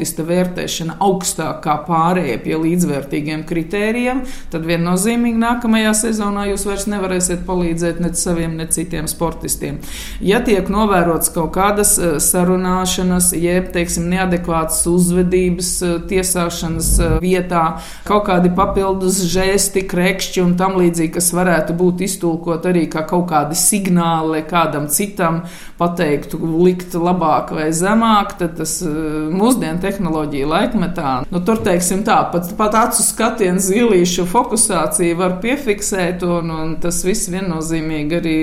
sportista 0.09 0.25
vērtēšana 0.25 0.97
augstāk 1.05 1.61
kā 1.65 1.75
pārējie 1.87 2.39
pie 2.41 2.57
līdzvērtīgiem 2.57 3.45
kritērijiem, 3.49 4.23
tad 4.51 4.65
viennozīmīgi 4.65 5.39
nākamajā 5.39 5.93
sezonā 5.95 6.47
jūs 6.49 6.65
vairs 6.67 6.87
nevarēsiet 6.89 7.45
palīdzēt 7.47 8.01
ne 8.01 8.13
saviem, 8.15 8.57
ne 8.57 8.67
citiem 8.67 9.09
sportistiem. 9.09 9.79
Ja 10.21 10.41
tiek 10.41 10.69
novērots 10.73 11.33
kaut 11.35 11.53
kādas 11.57 11.99
eh, 11.99 12.17
sarunāšanas, 12.23 13.33
jeb, 13.37 13.71
teiksim, 13.75 14.09
neadekvātas 14.09 14.87
uzvedības 14.89 15.73
eh, 15.83 15.95
tiesāšanas 16.09 16.91
eh, 16.99 17.17
vietā, 17.23 17.65
kaut 18.09 18.27
kādi 18.29 18.53
papildus 18.55 19.21
žēsti, 19.29 19.85
krekšķi 19.89 20.45
un 20.45 20.57
tam 20.59 20.79
līdzīgi, 20.81 21.13
kas 21.19 21.33
varētu 21.37 21.77
būt 21.79 22.05
iztulkot 22.09 22.69
arī 22.71 22.87
kā 22.91 23.05
kaut 23.09 23.29
kādi 23.33 23.59
signāli 23.59 24.45
kādam 24.49 24.89
citam 24.89 25.43
pateiktu, 25.79 26.41
likt 26.65 26.97
labāk 26.99 27.53
vai 27.55 27.69
zemāk, 27.77 28.39
tad 28.41 28.57
tas 28.59 28.79
mūsdienu 28.83 29.79
tehnoloģija 29.83 29.98
laikmetā, 29.99 31.13
nu, 31.31 31.41
tur 31.45 31.61
teiksim 31.65 32.05
tā, 32.07 32.19
pat, 32.33 32.51
pat 32.59 32.77
acu 32.79 33.03
skatienu 33.03 33.63
zilīšu 33.63 34.27
fokusāciju 34.31 35.19
var 35.19 35.39
piefiksēt, 35.43 36.23
un, 36.27 36.51
un 36.55 36.77
tas 36.83 37.01
viss 37.07 37.31
viennozīmīgi 37.33 38.19
arī 38.21 38.39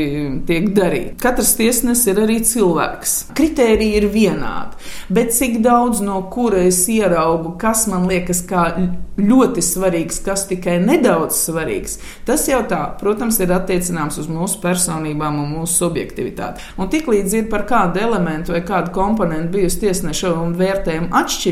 tiek 0.47 0.69
darīts. 0.75 1.17
Katrs 1.21 1.55
tiesnesis 1.59 2.12
ir 2.12 2.21
arī 2.25 2.39
cilvēks. 2.45 3.15
Kritēriji 3.38 4.00
ir 4.01 4.09
vienādi, 4.13 4.79
bet 5.09 5.33
cik 5.35 5.59
daudz 5.65 6.03
no 6.05 6.21
kura 6.31 6.65
es 6.67 6.83
ieraugu, 6.91 7.55
kas 7.62 7.85
man 7.91 8.07
liekas 8.09 8.43
kā 8.50 8.67
ļoti 9.15 9.63
svarīgs, 9.63 10.19
kas 10.25 10.45
tikai 10.50 10.77
nedaudz 10.83 11.38
svarīgs, 11.45 12.00
tas 12.27 12.43
jau 12.50 12.62
tā, 12.67 12.81
protams, 13.00 13.39
ir 13.43 13.53
attiecināms 13.55 14.19
uz 14.19 14.27
mūsu 14.31 14.59
personībām 14.63 15.39
un 15.43 15.53
mūsu 15.59 15.85
subjektivitāti. 15.85 16.63
Un 16.81 16.89
tiklīdz 16.91 17.38
ir 17.39 17.50
par 17.51 17.65
kādu 17.69 18.01
elementu 18.03 18.55
vai 18.55 18.62
kādu 18.67 18.91
komponentu 18.95 19.55
bijusi 19.55 19.85
tiesneša 19.85 20.33
un 20.41 20.55
vērtējuma 20.59 21.12
atšķirība, 21.21 21.45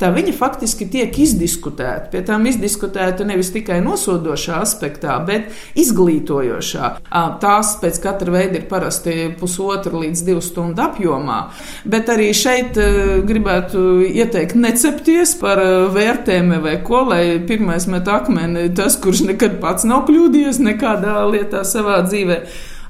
tā 0.00 0.10
viņa 0.14 0.34
faktiski 0.36 0.86
tiek 0.90 1.18
izdiskutēta. 1.24 2.10
Pie 2.12 2.22
tām 2.26 2.46
izdiskutēta 2.50 3.26
nevis 3.28 3.52
tikai 3.54 3.80
nosodošā 3.84 4.60
aspektā, 4.64 5.16
bet 5.26 5.50
izglītojošā. 5.78 6.90
Tās 7.42 7.74
pēc 7.82 8.00
katra 8.02 8.34
veida 8.34 8.60
ir 8.60 8.66
parasti 8.70 9.30
pusotra 9.40 9.94
līdz 10.00 10.24
divu 10.26 10.42
stundu 10.44 10.84
apjomā, 10.84 11.40
bet 11.84 12.10
arī 12.12 12.30
šeit 12.36 12.78
gribētu 13.26 13.84
ieteikt 14.08 14.58
necepties 14.58 15.36
par 15.40 15.62
vērtējumu 15.94 16.60
vai 16.64 16.76
ko, 16.86 17.04
lai 17.10 17.22
pirmais 17.46 17.86
met 17.90 18.08
akmeni 18.08 18.68
tas, 18.76 18.98
kurš 19.00 19.24
nekad 19.30 19.60
pats 19.62 19.86
nav 19.88 20.06
kļūdījies 20.08 20.60
nekādā 20.64 21.20
lietā 21.30 21.64
savā 21.66 22.02
dzīvē. 22.08 22.42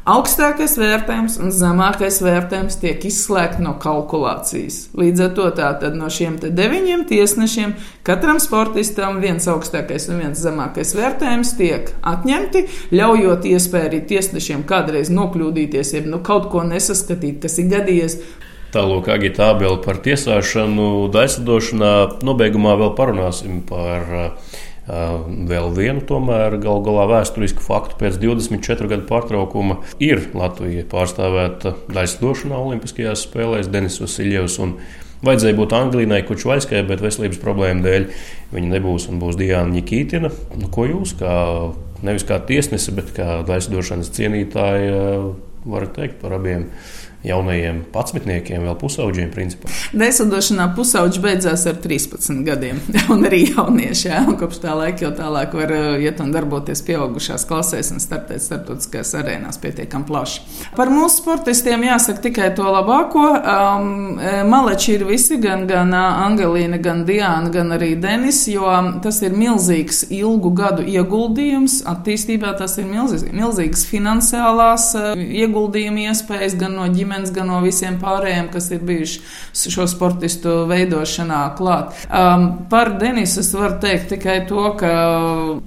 Augstākais 0.08 0.78
vērtējums 0.80 1.34
un 1.44 1.50
zemākais 1.52 2.22
vērtējums 2.24 2.78
tiek 2.80 3.02
izslēgts 3.04 3.60
no 3.60 3.74
kalkulācijas. 3.82 4.78
Līdz 4.96 5.24
ar 5.26 5.34
to 5.36 5.48
tātad 5.58 5.98
no 5.98 6.08
šiem 6.08 6.38
deviņiem 6.40 7.02
tiesnešiem 7.10 7.74
katram 8.08 8.40
sportistam 8.40 9.18
viens 9.20 9.44
augstākais 9.52 10.08
un 10.08 10.22
viens 10.22 10.40
zemākais 10.40 10.94
vērtējums 10.96 11.52
tiek 11.58 11.92
atņemti, 12.00 12.64
ļaujot 12.96 13.44
iespēju 13.52 13.90
arī 13.90 14.00
tiesnešiem 14.14 14.64
kādreiz 14.70 15.12
nokļūdīties, 15.12 15.92
ja 15.98 16.02
nu, 16.08 16.22
kaut 16.24 16.48
ko 16.54 16.64
nesaskatīt, 16.64 17.42
kas 17.44 17.60
ir 17.60 17.68
gadījies. 17.74 18.16
Tālāk, 18.72 19.12
Agita 19.12 19.50
Abela 19.52 19.76
par 19.84 20.00
tiesāšanu, 20.00 21.10
daļsadošanā, 21.12 21.94
nobeigumā 22.24 22.76
vēl 22.80 22.94
parunāsim 22.96 23.60
par 23.68 24.12
uh, 24.16 24.58
vēl 24.90 25.68
vienu 25.76 26.02
tomēr 26.06 26.56
galu 26.62 26.82
galā 26.86 27.06
vēsturisku 27.10 27.62
faktu. 27.64 27.98
Pēc 28.00 28.18
24 28.22 28.90
gadu 28.90 29.06
pārtraukuma 29.08 29.80
ir 30.02 30.24
Latvija 30.34 30.86
pārstāvēta 30.90 31.76
daļsadošanā 31.92 32.58
Olimpiskajās 32.58 33.26
spēlēs 33.28 33.70
Denis 33.70 34.00
Vasiljevs. 34.02 34.58
Vajadzēja 35.20 35.56
būt 35.58 35.74
Anglijai, 35.76 36.22
Kučvaļskai, 36.24 36.80
bet 36.88 37.02
veselības 37.04 37.40
problēmu 37.42 37.84
dēļ 37.84 38.06
viņa 38.54 38.72
nebūs 38.72 39.10
un 39.12 39.20
būs 39.20 39.36
Diana 39.36 39.68
Nikītina. 39.68 40.30
Nu, 40.56 40.70
ko 40.72 40.86
jūs, 40.88 41.12
kā, 41.20 41.34
nevis 42.06 42.24
kā 42.28 42.40
tiesnese, 42.48 42.94
bet 42.96 43.12
kā 43.16 43.42
daļsadošanas 43.48 44.14
cienītāji, 44.16 44.94
varat 45.68 45.92
teikt 45.98 46.22
par 46.22 46.38
abiem? 46.38 46.70
Jaunajiem 47.24 47.82
patsmitniekiem, 47.92 48.64
vēl 48.64 48.76
pusauģiem. 48.80 49.28
Principā. 49.34 49.70
Nesadošanā 49.96 50.70
pusauģi 50.76 51.20
beidzās 51.22 51.66
ar 51.68 51.76
13 51.82 52.40
gadiem, 52.46 52.80
un 53.12 53.26
arī 53.28 53.42
jaunieši. 53.50 54.08
Jā, 54.08 54.22
un 54.28 54.38
kopš 54.40 54.62
tā 54.62 54.74
laika 54.76 55.04
jau 55.06 55.12
tālāk 55.18 55.54
var 55.56 55.74
uh, 55.76 55.88
iet 56.00 56.20
un 56.24 56.32
darboties 56.34 56.82
pieaugušās 56.86 57.44
klasēs 57.48 57.92
un 57.94 58.00
startēt 58.02 58.44
starptautiskajās 58.44 59.12
arēnās 59.20 59.60
pietiekami 59.60 60.08
plaši. 60.08 60.44
Par 60.76 60.92
mūsu 60.92 61.20
sportistiem 61.20 61.84
jāsaka 61.90 62.24
tikai 62.28 62.50
to 62.56 62.64
labāko. 62.64 63.26
Um, 63.40 64.16
e, 64.16 64.40
maleči 64.46 64.94
ir 64.96 65.04
visi, 65.08 65.36
gan, 65.42 65.66
gan 65.68 65.92
Angelīna, 65.96 66.78
gan 66.82 67.04
Diana, 67.08 67.50
gan 67.52 67.74
arī 67.76 67.92
Denis, 68.00 68.42
jo 68.48 68.68
tas 69.04 69.20
ir 69.26 69.34
milzīgs 69.36 70.06
ilgu 70.14 70.52
gadu 70.56 70.86
ieguldījums 70.88 71.80
attīstībā. 71.90 72.54
Tas 72.60 72.78
ir 72.80 72.88
milzīgs, 72.88 73.28
milzīgs 73.36 73.84
finansiālās 73.90 74.90
uh, 74.98 75.12
ieguldījuma 75.20 76.08
iespējas 76.10 76.56
gan 76.60 76.78
no 76.78 76.88
ģimenes 76.88 77.09
ģimenes, 77.10 77.32
gan 77.34 77.48
no 77.50 77.60
visiem 77.64 77.98
pārējiem, 78.00 78.50
kas 78.52 78.70
ir 78.70 78.82
bijuši 78.86 79.20
šo 79.70 79.86
sportistu 79.90 80.66
veidošanā 80.70 81.56
klāt. 81.58 81.94
Um, 82.06 82.66
par 82.70 82.98
Denisu 83.00 83.40
es 83.42 83.50
varu 83.54 83.78
teikt 83.82 84.10
tikai 84.14 84.46
to, 84.46 84.76
ka 84.78 84.92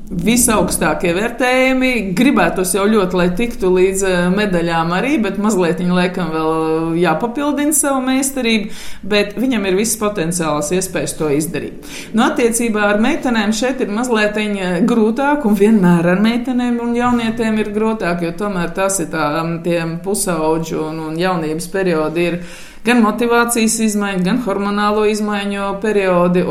visaugstākie 0.10 1.14
vērtējumi 1.16 2.14
gribētos 2.16 2.74
jau 2.76 2.86
ļoti, 2.88 3.18
lai 3.20 3.30
tiktu 3.36 3.72
līdz 3.74 4.06
uh, 4.08 4.20
medaļām 4.34 4.94
arī, 4.96 5.18
bet 5.24 5.40
mazliet 5.42 5.82
viņa 5.84 5.98
laikam 5.98 6.32
vēl 6.34 6.98
jāpapildina 7.02 7.76
savu 7.76 8.04
meistarību, 8.08 8.72
bet 9.04 9.36
viņam 9.38 9.68
ir 9.68 9.80
viss 9.80 10.00
potenciāls 10.00 10.72
iespējas 10.76 11.18
to 11.20 11.32
izdarīt. 11.34 11.84
Nu, 12.14 12.26
attiecībā 12.30 12.88
ar 12.94 13.02
meitenēm 13.04 13.54
šeit 13.56 13.84
ir 13.84 13.92
mazliet 13.94 14.40
grūtāk, 14.88 15.44
un 15.46 15.58
vienmēr 15.58 16.08
ar 16.14 16.22
meitenēm 16.24 16.80
un 16.82 16.96
jaunietēm 16.98 17.60
ir 17.62 17.70
grūtāk, 17.76 18.24
jo 18.26 18.32
tomēr 18.38 18.72
tas 18.76 19.00
ir 19.04 19.12
tā, 19.14 19.28
um, 19.42 19.58
tiem 19.66 19.98
pusauģu 20.04 20.80
un, 20.88 21.02
un 21.10 21.20
jaunietēm 21.20 21.33
jaunības 21.34 21.70
periodi 21.74 22.28
ir 22.30 22.40
gan 22.86 23.04
motivācijas 23.04 23.78
izmaiņu, 23.88 24.24
gan 24.25 24.42
hormonālo 24.46 25.06
izmaiņu 25.12 25.68
periodi. 25.84 26.44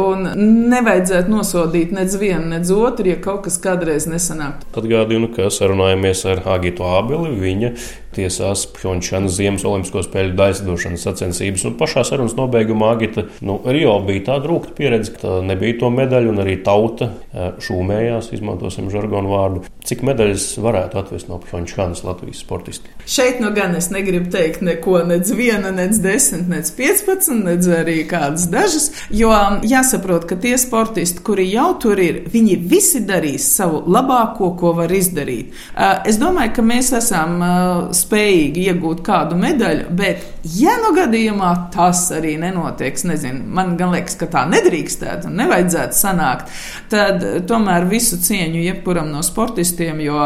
Nevajadzētu 0.73 1.33
nosodīt 1.33 1.93
nec 1.97 2.15
vienu, 2.21 2.53
nec 2.55 2.71
otru, 2.73 3.11
ja 3.13 3.19
kaut 3.23 3.45
kas 3.47 3.59
kādreiz 3.63 4.09
nesanāk. 4.11 4.65
Atgādinu, 4.77 5.33
ka 5.35 5.51
sarunājamies 5.53 6.25
ar 6.33 6.45
Agitu 6.57 6.87
Ābeli. 6.89 7.35
Viņa 7.43 7.73
tiesās 8.13 8.67
Pjončānas 8.77 9.37
Ziemas 9.39 9.65
Olimpisko 9.65 10.03
spēļu 10.05 10.35
daisdošanas 10.37 11.07
sacensības. 11.07 11.65
Un 11.69 11.77
pašā 11.81 12.05
sarunas 12.05 12.35
nobeigumā 12.37 12.93
Agita 12.97 13.25
nu, 13.45 13.59
Rio 13.65 13.95
bija 14.05 14.27
tāda 14.33 14.51
rūkta 14.51 14.77
pieredze, 14.77 15.15
ka 15.17 15.39
nebija 15.47 15.79
to 15.81 15.89
medaļu, 15.95 16.33
un 16.35 16.43
arī 16.45 16.59
tauta 16.65 17.09
eh, 17.09 17.55
šūmējās, 17.65 18.33
izmantosim 18.37 18.91
žargonu 18.93 19.33
vārdu. 19.33 19.65
Cik 19.89 20.05
medaļas 20.09 20.45
varētu 20.63 21.01
atvest 21.01 21.31
no 21.33 21.41
Pjončānas 21.43 22.05
Latvijas 22.05 22.43
sportistiem? 22.45 22.93
Šeit 23.09 23.41
nu 23.41 23.53
gan 23.57 23.77
es 23.79 23.89
negribu 23.95 24.29
teikt 24.33 24.61
neko 24.67 25.01
nec 25.09 25.33
viena, 25.37 25.73
nec 25.75 25.97
desmit, 25.97 26.22
nec 26.33 26.71
piecpadsmit, 26.77 27.45
nec 27.47 27.69
arī 27.73 27.99
kādas 28.11 28.47
dažas, 28.53 28.91
jo 29.11 29.33
jāsaprot, 29.69 30.27
ka 30.29 30.39
tie 30.41 30.55
sportisti, 30.61 31.23
kuri 31.25 31.49
jau 31.51 31.73
tur 31.83 32.01
ir, 32.03 32.23
viņi 32.33 32.59
visi 32.71 33.03
darīs 33.09 33.49
savu 33.57 33.83
labāko, 33.93 34.53
ko 34.61 34.75
var 34.79 34.93
izdarīt. 34.93 35.53
Eh, 35.75 36.09
es 36.13 36.21
domāju, 36.23 36.55
ka 36.59 36.67
mēs 36.67 36.93
esam 36.99 37.43
eh, 37.43 37.57
spējīgi 37.97 38.69
iegūt 38.71 39.03
kādu 39.07 39.39
medaļu, 39.41 39.89
bet, 39.99 40.27
ja 40.45 40.75
nu 40.83 40.93
gadījumā 40.97 41.51
tas 41.75 42.05
arī 42.15 42.35
nenotiek, 42.41 42.99
nezinu, 43.09 43.45
man 43.55 43.75
liekas, 43.79 44.17
ka 44.21 44.29
tā 44.31 44.43
nedrīkstētu 44.51 45.29
un 45.31 45.37
nevajadzētu 45.41 45.99
sanākt, 45.99 46.53
tad 46.93 47.25
tomēr 47.49 47.87
visu 47.91 48.19
cieņu 48.23 48.63
jebkuram 48.67 49.11
no 49.13 49.23
sportistiem, 49.27 50.01
jo 50.05 50.19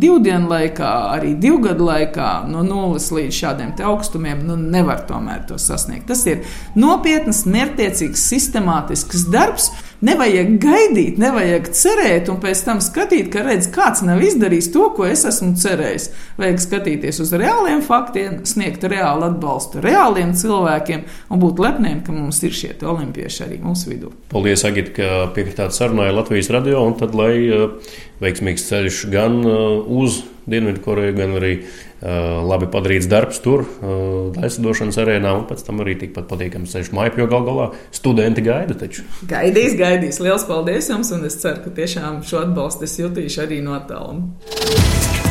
divu 0.00 0.20
dienu 0.24 0.50
laikā, 0.52 0.92
arī 1.16 1.34
divu 1.40 1.62
gadu 1.68 1.88
laikā, 1.88 2.30
no 2.50 2.64
nulles 2.66 3.10
līdz 3.14 3.40
šādiem 3.42 3.74
augstumiem, 3.88 4.42
nu 4.48 4.56
nevar 4.58 5.04
tomēr 5.08 5.44
to 5.48 5.58
sasniegt. 5.60 6.08
Tas 6.10 6.24
ir 6.30 6.42
nopietns, 6.78 7.44
mērķtiecīgs, 7.48 8.28
sistemātisks 8.32 9.28
darbs. 9.32 9.70
Nevajag 9.98 10.52
gaidīt, 10.62 11.16
nevajag 11.18 11.72
cerēt 11.74 12.28
un 12.30 12.36
pēc 12.38 12.60
tam 12.62 12.78
skatīt, 12.78 13.32
ka 13.32 13.42
redz, 13.42 13.66
kāds 13.74 14.04
nav 14.06 14.20
izdarījis 14.22 14.68
to, 14.70 14.84
ko 14.94 15.08
es 15.10 15.24
esmu 15.26 15.56
cerējis. 15.58 16.06
Vajag 16.38 16.60
skatīties 16.62 17.18
uz 17.24 17.32
reāliem 17.34 17.82
faktiem, 17.82 18.36
sniegt 18.46 18.86
reālu 18.86 19.26
atbalstu 19.26 19.82
reāliem 19.82 20.36
cilvēkiem 20.38 21.02
un 21.34 21.42
būt 21.42 21.62
lepniem, 21.64 22.04
ka 22.06 22.14
mums 22.14 22.38
ir 22.46 22.54
šie 22.54 22.76
olimpieši 22.78 23.42
arī 23.48 23.58
mūsu 23.64 23.90
vidū. 23.90 24.12
Paldies, 24.30 24.62
Agit, 24.68 24.92
ka 24.94 25.32
piekritāt 25.34 25.74
sarunāja 25.74 26.14
Latvijas 26.14 26.52
radio 26.54 26.84
un 26.86 26.94
tad, 27.00 27.18
lai 27.18 27.32
uh, 27.50 27.98
veiksmīgs 28.22 28.66
ceļš 28.70 29.04
gan 29.12 29.40
uh, 29.44 29.84
uz 30.00 30.22
Dienvidkoreju, 30.48 31.12
gan 31.12 31.34
arī 31.36 31.50
uh, 31.60 32.40
labi 32.48 32.70
padarīts 32.72 33.08
darbs 33.10 33.42
tur, 33.44 33.66
uh, 33.66 34.38
aizsadošanas 34.40 34.96
arēnā, 35.02 35.34
un 35.36 35.44
pēc 35.48 35.64
tam 35.66 35.82
arī 35.84 35.98
tikpat 36.00 36.28
patīkams 36.30 36.72
ceļš 36.72 36.92
mājā, 36.96 37.18
jo 37.20 37.28
gal 37.28 37.44
galā 37.48 37.68
studenti 37.94 38.44
gaida 38.46 38.76
taču. 38.78 39.04
Gaidīs, 39.28 39.76
gaidīs. 39.78 40.22
Liels 40.24 40.48
paldies 40.48 40.88
jums, 40.88 41.12
un 41.12 41.28
es 41.28 41.36
ceru, 41.42 41.60
ka 41.66 41.74
tiešām 41.76 42.22
šo 42.24 42.42
atbalstu 42.46 42.88
es 42.88 42.96
jutīšu 43.02 43.44
arī 43.44 43.60
no 43.64 43.76
tālum. 43.90 44.30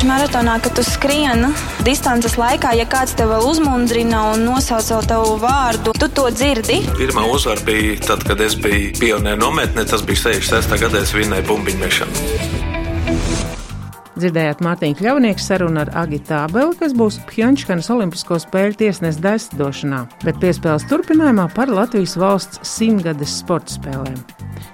Maratonā, 0.06 0.60
kad 0.62 0.76
tu 0.78 0.84
skrieni 0.86 1.50
distances 1.82 2.36
laikā, 2.38 2.70
ja 2.78 2.86
kāds 2.86 3.16
tev 3.18 3.32
vēl 3.32 3.48
uzmundrina 3.50 4.28
un 4.36 4.46
nosauc 4.46 5.08
tavu 5.10 5.34
vārdu, 5.42 5.96
tu 5.98 6.06
to 6.14 6.28
dzirdi. 6.30 6.84
Pirmā 7.00 7.26
uzvara 7.34 7.66
bija 7.66 7.98
tad, 8.06 8.22
kad 8.28 8.40
es 8.44 8.54
biju 8.54 8.94
pionieru 9.00 9.42
nometnē, 9.42 9.88
tas 9.90 10.06
bija 10.06 10.28
66. 10.30 10.78
gadā, 10.86 11.02
es 11.02 11.16
vinnēju 11.18 11.50
bumbiņu 11.50 11.82
mešanu. 11.82 12.77
Dzirdējāt 14.18 14.62
Mārtiņa 14.66 14.98
Kļavnieka 14.98 15.42
sarunu 15.42 15.78
ar 15.84 15.90
Agitu 16.00 16.32
Tābeli, 16.32 16.74
kas 16.80 16.94
būs 16.98 17.20
Pjončkanas 17.28 17.90
Olimpisko 17.94 18.40
spēļu 18.42 18.74
tiesneses 18.80 19.20
daļsadošanā, 19.22 20.00
bet 20.24 20.40
piespēles 20.42 20.86
turpinājumā 20.90 21.44
par 21.54 21.70
Latvijas 21.70 22.16
valsts 22.18 22.58
simtgades 22.66 23.36
sporta 23.44 23.76
spēlēm. 23.76 24.18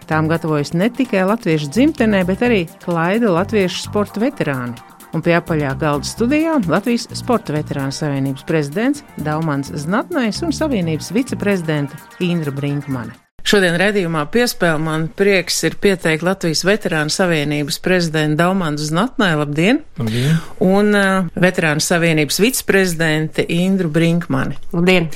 Tām 0.08 0.30
gatavojas 0.32 0.72
ne 0.72 0.88
tikai 0.88 1.26
latviešu 1.28 1.68
dzimtenē, 1.76 2.24
bet 2.28 2.44
arī 2.46 2.62
klaida 2.84 3.32
latviešu 3.36 3.84
sporta 3.84 4.22
veterāni. 4.24 4.80
Un 5.14 5.22
pie 5.22 5.36
apaļā 5.36 5.74
galda 5.78 6.08
studijā 6.08 6.56
Latvijas 6.66 7.06
Sporta 7.14 7.54
veterānu 7.54 7.94
savienības 7.94 8.48
prezidents 8.48 9.04
Daumans 9.22 9.70
Znatnais 9.84 10.42
un 10.42 10.56
savienības 10.56 11.12
viceprezidente 11.14 12.00
Indra 12.24 12.50
Brinkmane. 12.50 13.23
Šodien 13.44 13.74
redzījumā 13.76 14.22
piespēle 14.32 14.80
man 14.80 15.02
prieks 15.12 15.58
ir 15.68 15.74
pieteikt 15.76 16.24
Latvijas 16.24 16.62
Veterānu 16.64 17.12
Savienības 17.12 17.76
prezidentu 17.84 18.38
Daumandu 18.40 18.86
Znatnai. 18.86 19.34
Labdien! 19.36 19.82
Labdien! 20.00 20.38
Un 20.64 20.96
uh, 20.96 21.26
Veterānu 21.36 21.84
Savienības 21.84 22.40
viceprezidente 22.40 23.44
Indru 23.52 23.90
Brinkmani. 23.92 24.56
Labdien! 24.72 25.10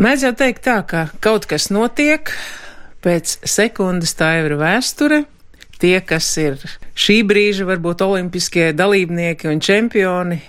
Mēdz 0.00 0.24
jau 0.24 0.32
teikt 0.40 0.64
tā, 0.64 0.78
ka 0.88 1.04
kaut 1.22 1.44
kas 1.50 1.68
notiek, 1.68 2.32
pēc 3.04 3.36
sekundes 3.44 4.16
tā 4.16 4.32
jau 4.38 4.48
ir 4.48 4.56
vēsture. 4.64 5.20
Tie, 5.84 5.98
kas 6.00 6.30
ir 6.40 6.56
šī 6.96 7.20
brīža 7.28 7.68
varbūt 7.68 8.06
olimpiskie 8.08 8.70
dalībnieki 8.72 9.52
un 9.52 9.60
čempioni, 9.60 10.40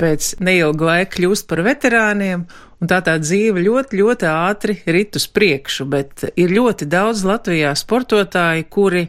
pēc 0.00 0.38
neilga 0.40 0.88
laika 0.88 1.18
kļūst 1.18 1.50
par 1.52 1.60
veterāniem, 1.68 2.48
un 2.80 2.90
tā 2.90 3.00
tā 3.04 3.16
dzīve 3.20 3.62
ļoti, 3.64 4.00
ļoti 4.00 4.28
ātri 4.30 4.78
rit 4.88 5.18
uz 5.18 5.26
priekšu, 5.28 5.86
bet 5.90 6.24
ir 6.34 6.54
ļoti 6.56 6.88
daudz 6.90 7.24
Latvijā 7.28 7.74
sportotāji, 7.76 8.66
kuri 8.72 9.06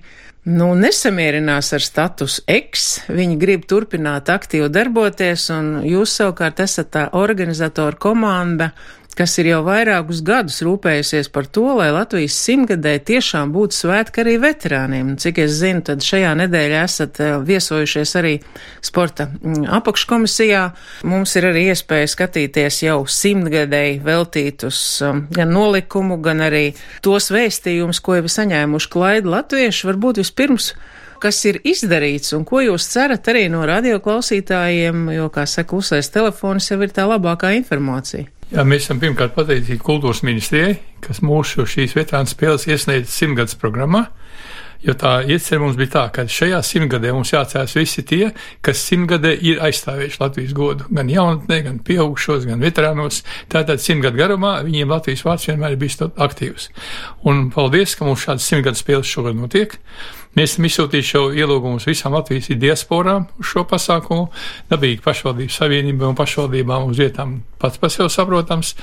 nu, 0.52 0.72
nesamierinās 0.76 1.72
ar 1.78 1.86
status 1.86 2.40
X, 2.50 2.88
viņi 3.12 3.38
grib 3.42 3.68
turpināt 3.70 4.32
aktīvi 4.34 4.72
darboties, 4.74 5.48
un 5.54 5.76
jūs 5.88 6.18
savukārt 6.20 6.64
esat 6.64 6.92
tā 6.96 7.08
organizatora 7.18 8.00
komanda, 8.02 8.72
kas 9.18 9.34
ir 9.42 9.50
jau 9.52 9.60
vairākus 9.66 10.22
gadus 10.26 10.62
rūpējusies 10.66 11.30
par 11.34 11.48
to, 11.52 11.66
lai 11.78 11.90
Latvijas 11.94 12.38
simtgadē 12.46 12.94
tiešām 13.08 13.52
būtu 13.56 13.78
svētki 13.82 14.24
arī 14.24 14.38
veterāniem. 14.42 15.16
Cik 15.22 15.42
es 15.44 15.58
zinu, 15.60 15.84
tad 15.88 16.06
šajā 16.06 16.32
nedēļā 16.44 16.84
esat 16.88 17.20
eh, 17.24 17.34
viesojušies 17.48 18.16
arī 18.22 18.34
sporta 18.84 19.28
mm, 19.28 19.68
apakškomisijā. 19.80 20.64
Mums 21.12 21.36
ir 21.40 21.50
arī 21.52 21.68
iespēja 21.74 22.10
skatīties 22.16 22.82
jau 22.88 23.02
simtgadēji 23.10 24.00
veltītus 24.06 24.82
um, 25.08 25.26
gan 25.36 25.54
nolikumu, 25.54 26.22
gan 26.24 26.48
arī 26.48 26.66
tos 27.06 27.32
vēstījumus, 27.36 28.02
ko 28.04 28.22
jau 28.22 28.32
saņēmuši 28.32 28.92
klaidi 28.92 29.36
latvieši. 29.36 29.88
Varbūt 29.92 30.24
vispirms 30.24 30.74
kas 31.22 31.38
ir 31.46 31.60
izdarīts 31.68 32.34
un 32.34 32.46
ko 32.50 32.64
jūs 32.66 32.88
cerat 32.90 33.28
arī 33.30 33.46
no 33.54 33.62
radioklausītājiem, 33.70 35.04
jo, 35.14 35.30
kā 35.34 35.46
saka, 35.46 35.78
uzsēs 35.78 36.10
telefons 36.14 36.72
jau 36.72 36.80
ir 36.82 36.94
tā 36.96 37.06
labākā 37.10 37.54
informācija. 37.60 38.26
Jā, 38.52 38.66
mēs 38.68 38.84
esam 38.84 38.98
pirmkārt 39.00 39.32
pateicīgi 39.32 39.80
kultūras 39.80 40.26
ministrijai, 40.28 40.74
kas 41.00 41.22
mūsu 41.24 41.64
šīs 41.72 41.94
veterānu 41.96 42.28
spēles 42.28 42.66
iesniedz 42.68 43.14
simtgadus 43.16 43.56
programmā. 43.56 44.10
Jo 44.82 44.96
tā 44.98 45.12
iecerē 45.30 45.60
mums 45.62 45.76
bija 45.78 45.92
tā, 45.94 46.04
ka 46.16 46.24
šajā 46.26 46.58
simtgadē 46.66 47.12
mums 47.14 47.30
jāatcerās 47.36 47.76
visi 47.78 48.02
tie, 48.08 48.32
kas 48.66 48.82
simtgadē 48.88 49.36
ir 49.38 49.62
aizstāvējuši 49.62 50.22
Latvijas 50.24 50.56
godu. 50.58 50.88
Gan 50.90 51.12
jaunatnē, 51.12 51.60
gan 51.68 51.78
pieaugušos, 51.86 52.48
gan 52.50 52.64
veterānos. 52.66 53.22
Tātad 53.52 53.84
simtgadu 53.84 54.18
garumā 54.18 54.56
viņiem 54.66 54.90
Latvijas 54.90 55.22
vārds 55.28 55.46
vienmēr 55.52 55.76
ir 55.76 55.84
bijis 55.84 56.02
aktīvs. 56.02 56.72
Un 57.30 57.52
paldies, 57.54 57.94
ka 57.94 58.10
mums 58.10 58.26
šādas 58.26 58.50
simtgadu 58.50 58.82
spēles 58.82 59.14
šogad 59.14 59.38
notiek. 59.38 59.78
Mēs 60.32 60.54
esam 60.54 60.66
izsūtījuši 60.66 61.16
jau 61.18 61.24
ielūgumus 61.36 61.86
visām 61.86 62.16
Latvijas 62.16 62.50
diasporām 62.58 63.30
uz 63.38 63.50
šo 63.52 63.68
pasākumu. 63.70 64.30
Dabīgi 64.72 65.04
pašvaldības 65.06 65.62
savienībai 65.62 66.08
un 66.08 66.18
pašvaldībām 66.18 66.90
uz 66.90 67.02
vietām 67.04 67.42
pats 67.62 67.78
par 67.78 67.92
sevi 67.94 68.10
saprotams, 68.10 68.74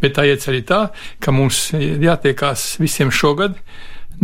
bet 0.00 0.16
tā 0.16 0.24
iet 0.26 0.48
arī 0.48 0.64
tā, 0.66 0.86
ka 1.20 1.34
mums 1.36 1.68
jātiekās 1.76 2.72
visiem 2.82 3.12
šogad. 3.14 3.60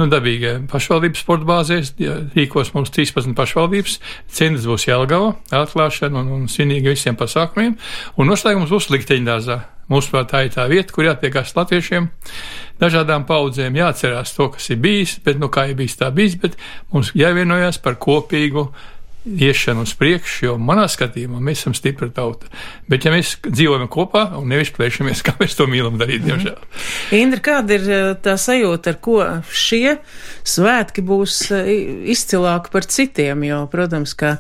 Nu, 0.01 0.07
dabīgi 0.09 0.55
pašvaldības 0.71 1.21
sporta 1.21 1.45
bāzēs 1.45 1.91
rīkos 2.33 2.71
mums 2.73 2.89
13 2.95 3.35
pašvaldības, 3.37 3.99
centrs 4.33 4.65
būs 4.71 4.87
Jelgava, 4.87 5.35
atklāšana 5.53 6.23
un, 6.23 6.31
un 6.39 6.47
svinīgi 6.49 6.95
visiem 6.95 7.19
pasākumiem, 7.21 7.75
un 8.17 8.31
noslēgums 8.31 8.73
būs 8.73 8.89
Likteņdārzā. 8.95 9.59
Mūsuprāt, 9.91 10.31
tā 10.31 10.45
ir 10.47 10.55
tā 10.55 10.65
vieta, 10.71 10.95
kur 10.95 11.05
jātiekās 11.05 11.53
latviešiem. 11.57 12.07
Dažādām 12.81 13.27
paudzēm 13.29 13.77
jāatcerās 13.77 14.33
to, 14.37 14.47
kas 14.55 14.71
ir 14.73 14.81
bijis, 14.81 15.17
bet, 15.27 15.37
nu, 15.43 15.51
kā 15.53 15.67
ir 15.69 15.77
bijis, 15.77 15.99
tā 16.01 16.09
bijis, 16.15 16.39
bet 16.41 16.57
mums 16.95 17.11
jāvienojas 17.19 17.81
par 17.83 17.99
kopīgu 18.01 18.71
iešanu 19.38 19.85
uz 19.87 19.95
priekšu, 19.99 20.45
jo 20.47 20.55
manā 20.61 20.87
skatījumā 20.90 21.40
mēs 21.45 21.62
esam 21.62 21.75
stipra 21.77 22.09
tauta. 22.14 22.51
Bet, 22.90 23.05
ja 23.07 23.12
mēs 23.14 23.37
dzīvojam 23.45 23.88
kopā 23.93 24.25
un 24.38 24.51
nevis 24.51 24.73
plēšamies, 24.75 25.23
kā 25.27 25.37
mēs 25.40 25.57
to 25.59 25.66
mīlam 25.71 25.99
darīt, 26.01 26.25
diemžēl. 26.27 26.59
Indra, 27.16 27.43
kāda 27.51 27.77
ir 27.77 27.87
eh, 27.87 28.09
tā 28.23 28.37
sajūta, 28.40 28.95
ar 28.95 29.01
ko 29.05 29.19
šie 29.55 29.97
svētki 30.47 31.05
būs 31.07 31.37
eh, 31.55 31.71
izcilāki 32.12 32.73
par 32.75 32.88
citiem? 32.90 33.45
Jo, 33.47 33.62
protams, 33.71 34.16
ka 34.19 34.37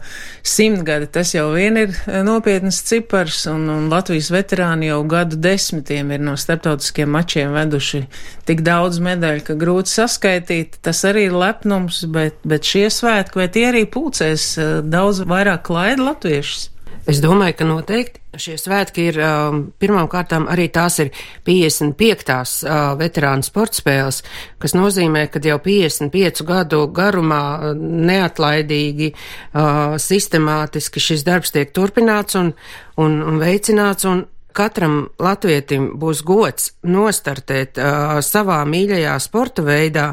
simtgadi 0.46 1.10
tas 1.14 1.34
jau 1.36 1.50
vien 1.54 1.78
ir 1.80 1.94
eh, 1.94 2.20
nopietnas 2.26 2.82
cipars, 2.88 3.44
un, 3.50 3.68
un 3.70 3.88
Latvijas 3.92 4.32
veterāni 4.34 4.90
jau 4.90 5.02
gadu 5.10 5.38
desmitiem 5.40 6.14
ir 6.16 6.24
no 6.24 6.36
starptautiskiem 6.40 7.10
mačiem 7.10 7.54
veduši 7.54 8.04
tik 8.50 8.64
daudz 8.66 8.98
medaļu, 9.04 9.44
ka 9.46 9.54
grūti 9.58 9.92
saskaitīt. 9.92 10.80
Tas 10.84 11.04
arī 11.06 11.28
ir 11.28 11.36
lepnums, 11.38 12.02
bet, 12.10 12.40
bet 12.48 12.66
šie 12.66 12.88
svētki, 12.90 13.38
vai 13.38 13.48
tie 13.52 13.66
arī 13.68 13.84
pulcēs 13.90 14.46
daudz 14.82 15.24
vairāk 15.28 15.64
klaida 15.68 16.10
latviešus? 16.10 16.68
Es 17.08 17.20
domāju, 17.22 17.54
ka 17.56 17.66
noteikti 17.66 18.20
šie 18.40 18.56
svētki 18.60 19.06
ir 19.10 19.18
um, 19.24 19.60
pirmām 19.80 20.06
kārtām 20.10 20.44
arī 20.52 20.68
tās 20.72 20.98
ir 21.02 21.10
55. 21.46 22.34
Uh, 22.62 22.92
veterānu 23.00 23.46
sporta 23.46 23.80
spēles, 23.80 24.20
kas 24.62 24.76
nozīmē, 24.76 25.24
ka 25.32 25.42
jau 25.42 25.58
55 25.64 26.44
gadu 26.46 26.84
garumā 26.94 27.42
uh, 27.56 27.86
neatlaidīgi, 28.10 29.12
uh, 29.14 29.96
sistemātiski 30.00 31.02
šis 31.02 31.24
darbs 31.26 31.54
tiek 31.56 31.72
turpināts 31.74 32.38
un, 32.38 32.52
un, 33.00 33.18
un 33.24 33.40
veicināts. 33.42 34.08
Un, 34.10 34.26
Katram 34.50 35.04
latvietim 35.22 35.92
būs 36.02 36.24
gods 36.26 36.72
nostartēt 36.82 37.78
uh, 37.78 38.16
savā 38.18 38.56
mīļajā 38.66 39.12
sporta 39.22 39.62
veidā 39.62 40.08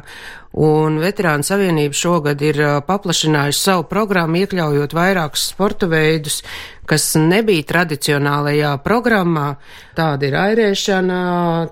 Un 0.58 0.96
Veterānu 0.98 1.46
Savienība 1.46 1.94
šogad 1.94 2.42
ir 2.42 2.58
paplašinājusi 2.88 3.60
savu 3.62 3.84
programmu, 3.92 4.40
iekļaujot 4.42 4.96
vairākus 4.98 5.44
sporta 5.52 5.86
veidus, 5.92 6.40
kas 6.90 7.06
nebija 7.22 7.68
tradicionālajā 7.76 8.72
programmā. 8.82 9.52
Tāda 9.98 10.26
ir 10.26 10.38
airēšana, 10.42 11.20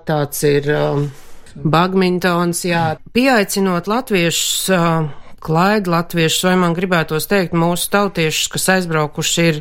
tāds 0.06 0.44
ir 0.46 0.70
um, 0.76 1.08
badmintons, 1.56 2.62
jā. 2.68 2.84
Pieaicinot 3.16 3.90
latviešus 3.90 4.70
uh, 4.70 5.25
klaidi 5.46 5.92
latviešus, 5.92 6.42
vai 6.48 6.54
man 6.58 6.74
gribētos 6.74 7.28
teikt 7.30 7.54
mūsu 7.54 7.88
tautiešus, 7.92 8.48
kas 8.50 8.68
aizbraukuši 8.74 9.44
ir 9.46 9.60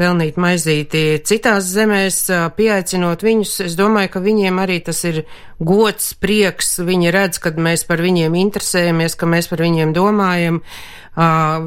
pelnīt 0.00 0.40
maizīti 0.40 1.20
citās 1.26 1.68
zemēs, 1.70 2.24
pieaicinot 2.56 3.22
viņus, 3.22 3.52
es 3.68 3.76
domāju, 3.78 4.10
ka 4.16 4.24
viņiem 4.24 4.58
arī 4.62 4.80
tas 4.86 5.04
ir 5.06 5.22
gods, 5.62 6.14
prieks, 6.18 6.80
viņi 6.82 7.12
redz, 7.14 7.38
kad 7.42 7.60
mēs 7.60 7.86
par 7.86 8.02
viņiem 8.02 8.34
interesējamies, 8.42 9.14
ka 9.20 9.28
mēs 9.30 9.50
par 9.52 9.62
viņiem 9.62 9.94
domājam. 9.96 10.64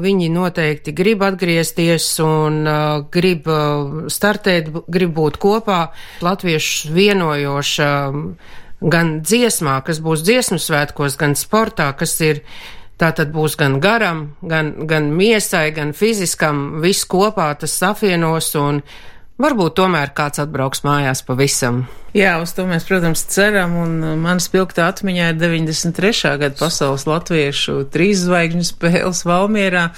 Viņi 0.04 0.30
noteikti 0.32 0.94
grib 0.96 1.22
atgriezties 1.22 2.06
un 2.24 2.64
grib 3.12 3.48
startēt, 4.10 4.70
grib 4.88 5.12
būt 5.14 5.36
kopā. 5.42 5.80
Latviešu 6.24 6.94
vienojoša 6.96 7.90
gan 8.84 9.12
dziesmā, 9.24 9.76
kas 9.84 10.00
būs 10.04 10.24
dziesmu 10.24 10.58
svētkos, 10.60 11.18
gan 11.20 11.36
sportā, 11.38 11.90
kas 11.96 12.16
ir 12.24 12.42
Tā 13.00 13.10
tad 13.10 13.32
būs 13.34 13.56
gan 13.58 13.80
garam, 13.82 14.36
gan, 14.42 14.86
gan 14.86 15.10
miesai, 15.16 15.72
gan 15.74 15.90
fiziskam, 15.98 16.80
viss 16.82 17.06
kopā 17.10 17.48
tas 17.58 17.74
apvienos 17.82 18.52
un 18.60 18.78
varbūt 19.42 19.74
tomēr 19.80 20.14
kāds 20.14 20.42
atbrauks 20.44 20.84
mājās 20.86 21.24
pavisam. 21.26 21.84
Jā, 22.14 22.36
uz 22.38 22.52
to 22.54 22.62
mēs, 22.62 22.84
protams, 22.86 23.24
ceram, 23.26 23.72
un 23.74 23.94
man 24.22 24.38
spilgta 24.38 24.84
atmiņā 24.86 25.32
ir 25.32 25.38
93. 25.40 26.36
gada 26.38 26.54
pasaules 26.60 27.08
latviešu 27.10 27.88
trīs 27.90 28.20
zvaigžņu 28.22 28.66
spēles 28.68 29.24
Valmierā. 29.26 29.88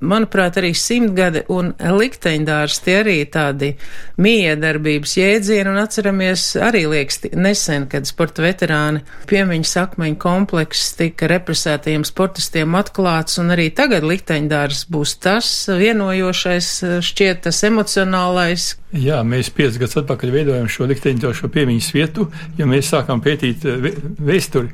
Manuprāt, 0.00 0.56
arī 0.56 0.70
simtgadi 0.72 1.42
un 1.52 1.74
likteņdārs 1.76 2.80
tie 2.86 2.94
arī 3.02 3.18
tādi 3.28 3.74
miedarbības 4.16 5.18
jēdzieni, 5.20 5.68
un 5.68 5.82
atceramies 5.82 6.46
arī 6.70 6.86
liekas 6.88 7.20
nesen, 7.36 7.84
kad 7.92 8.08
sporta 8.08 8.46
veterāni 8.46 9.04
piemiņas 9.28 9.76
akmeņu 9.84 10.16
komplekss 10.24 10.96
tika 10.96 11.28
represētajiem 11.28 12.08
sportistiem 12.08 12.80
atklāts, 12.80 13.36
un 13.44 13.52
arī 13.52 13.68
tagad 13.76 14.08
likteņdārs 14.08 14.86
būs 14.88 15.18
tas 15.20 15.52
vienojošais, 15.68 16.74
šķiet 17.12 17.44
tas 17.50 17.60
emocionālais. 17.68 18.72
Jā, 18.96 19.18
mēs 19.20 19.50
piecus 19.52 19.76
gadus 19.76 19.98
atpakaļ 20.00 20.30
veidojam 20.32 20.68
šo 20.72 20.86
likteņdošo 20.88 21.50
piemiņas 21.52 21.88
vietu, 21.92 22.30
ja 22.56 22.64
mēs 22.68 22.88
sākām 22.88 23.20
pētīt 23.20 23.66
eh, 23.68 23.90
vēsturi 24.24 24.70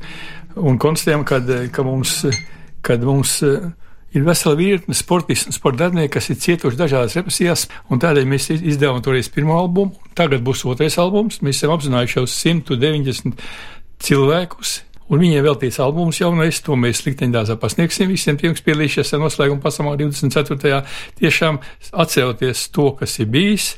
un 0.63 0.79
konstatējam, 0.79 1.25
kad, 1.27 1.51
eh, 1.51 1.65
ka 1.75 1.83
mums, 1.83 2.21
kad 2.87 3.03
mums 3.03 3.41
eh, 3.43 3.65
ir 4.15 4.23
vesela 4.23 4.55
virkne 4.55 4.95
sportistu 4.95 5.51
un 5.51 5.57
sporta 5.57 5.83
darbinieku, 5.89 6.13
kas 6.15 6.31
ir 6.31 6.39
cietuši 6.45 6.79
dažādās 6.79 7.19
represijās, 7.19 7.67
un 7.91 8.03
tādēļ 8.05 8.31
mēs 8.31 8.49
izdevām 8.55 9.03
toreiz 9.03 9.33
pirmo 9.35 9.59
albumu. 9.59 9.99
Tagad 10.15 10.47
būs 10.47 10.63
otrais 10.71 10.95
albums. 11.03 11.43
Mēs 11.43 11.59
esam 11.59 11.75
apzinājuši 11.75 12.21
jau 12.21 12.27
190 12.31 13.43
cilvēkus. 13.99 14.79
Un 15.13 15.21
viņiem 15.21 15.43
veltīts 15.45 15.83
albums 15.85 16.23
jaunais, 16.23 16.63
to 16.65 16.79
mēs 16.81 17.03
likteņdāzā 17.05 17.59
pasniegsim 17.61 18.09
visiem 18.09 18.39
tiem, 18.41 18.55
kas 18.55 18.65
piedalījušies 18.65 19.13
noslēguma 19.21 19.61
pasākumā 19.61 19.99
24. 20.01 20.81
Tiešām 21.19 21.61
atceroties 21.93 22.69
to, 22.73 22.93
kas 22.97 23.19
ir 23.21 23.29
bijis 23.35 23.75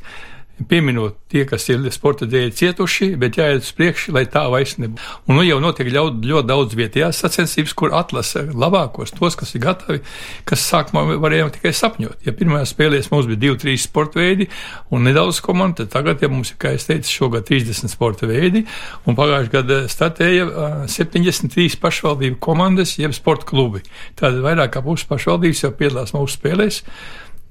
pieminot 0.64 1.19
tie, 1.29 1.45
kas 1.49 1.66
ir 1.69 1.85
sporta 1.92 2.27
dēļ 2.31 2.53
cietuši, 2.57 3.11
bet 3.21 3.37
jāiet 3.37 3.64
uz 3.64 3.73
priekšu, 3.77 4.14
lai 4.16 4.25
tā 4.31 4.47
vairs 4.53 4.77
nebūtu. 4.81 5.03
Un 5.29 5.37
nu 5.37 5.45
jau 5.45 5.59
notiek 5.61 5.90
ļoti, 5.92 6.31
ļoti 6.31 6.49
daudz 6.49 6.77
vietējās 6.79 7.21
sacensības, 7.21 7.75
kur 7.77 7.92
atlasa 7.97 8.47
labākos, 8.49 9.12
tos, 9.16 9.37
kas 9.37 9.53
ir 9.57 9.64
gatavi, 9.66 10.01
kas 10.49 10.64
sākumā 10.71 11.19
varējām 11.23 11.53
tikai 11.57 11.75
sapņot. 11.77 12.25
Ja 12.27 12.35
pirmajā 12.37 12.71
spēlēs 12.71 13.11
mums 13.12 13.29
bija 13.29 13.42
divi, 13.42 13.59
trīs 13.66 13.85
sporta 13.85 14.23
veidi 14.23 14.49
un 14.95 15.05
nedaudz 15.07 15.42
komandu, 15.45 15.83
tad 15.85 15.92
tagad, 15.99 16.25
ja 16.25 16.33
mums 16.33 16.55
ir, 16.55 16.61
kā 16.62 16.73
es 16.79 16.88
teicu, 16.88 17.12
šogad 17.12 17.49
30 17.51 17.92
sporta 17.92 18.31
veidi, 18.31 18.64
un 19.05 19.19
pagājušajā 19.19 19.55
gadā 19.59 19.83
startēja 19.92 20.49
73 20.88 21.77
pašvaldību 21.83 22.40
komandas, 22.42 22.97
jeb 23.01 23.14
sporta 23.16 23.49
klubi. 23.51 23.85
Tātad 24.16 24.40
vairāk 24.45 24.73
kā 24.77 24.85
puses 24.87 25.09
pašvaldības 25.11 25.66
jau 25.66 25.75
piedalās 25.77 26.16
mūsu 26.16 26.38
spēlēs. 26.38 26.83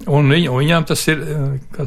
Un, 0.04 0.28
viņa, 0.28 0.50
un 0.52 0.60
viņām 0.60 0.84
tas 0.86 1.02
ir 1.08 1.22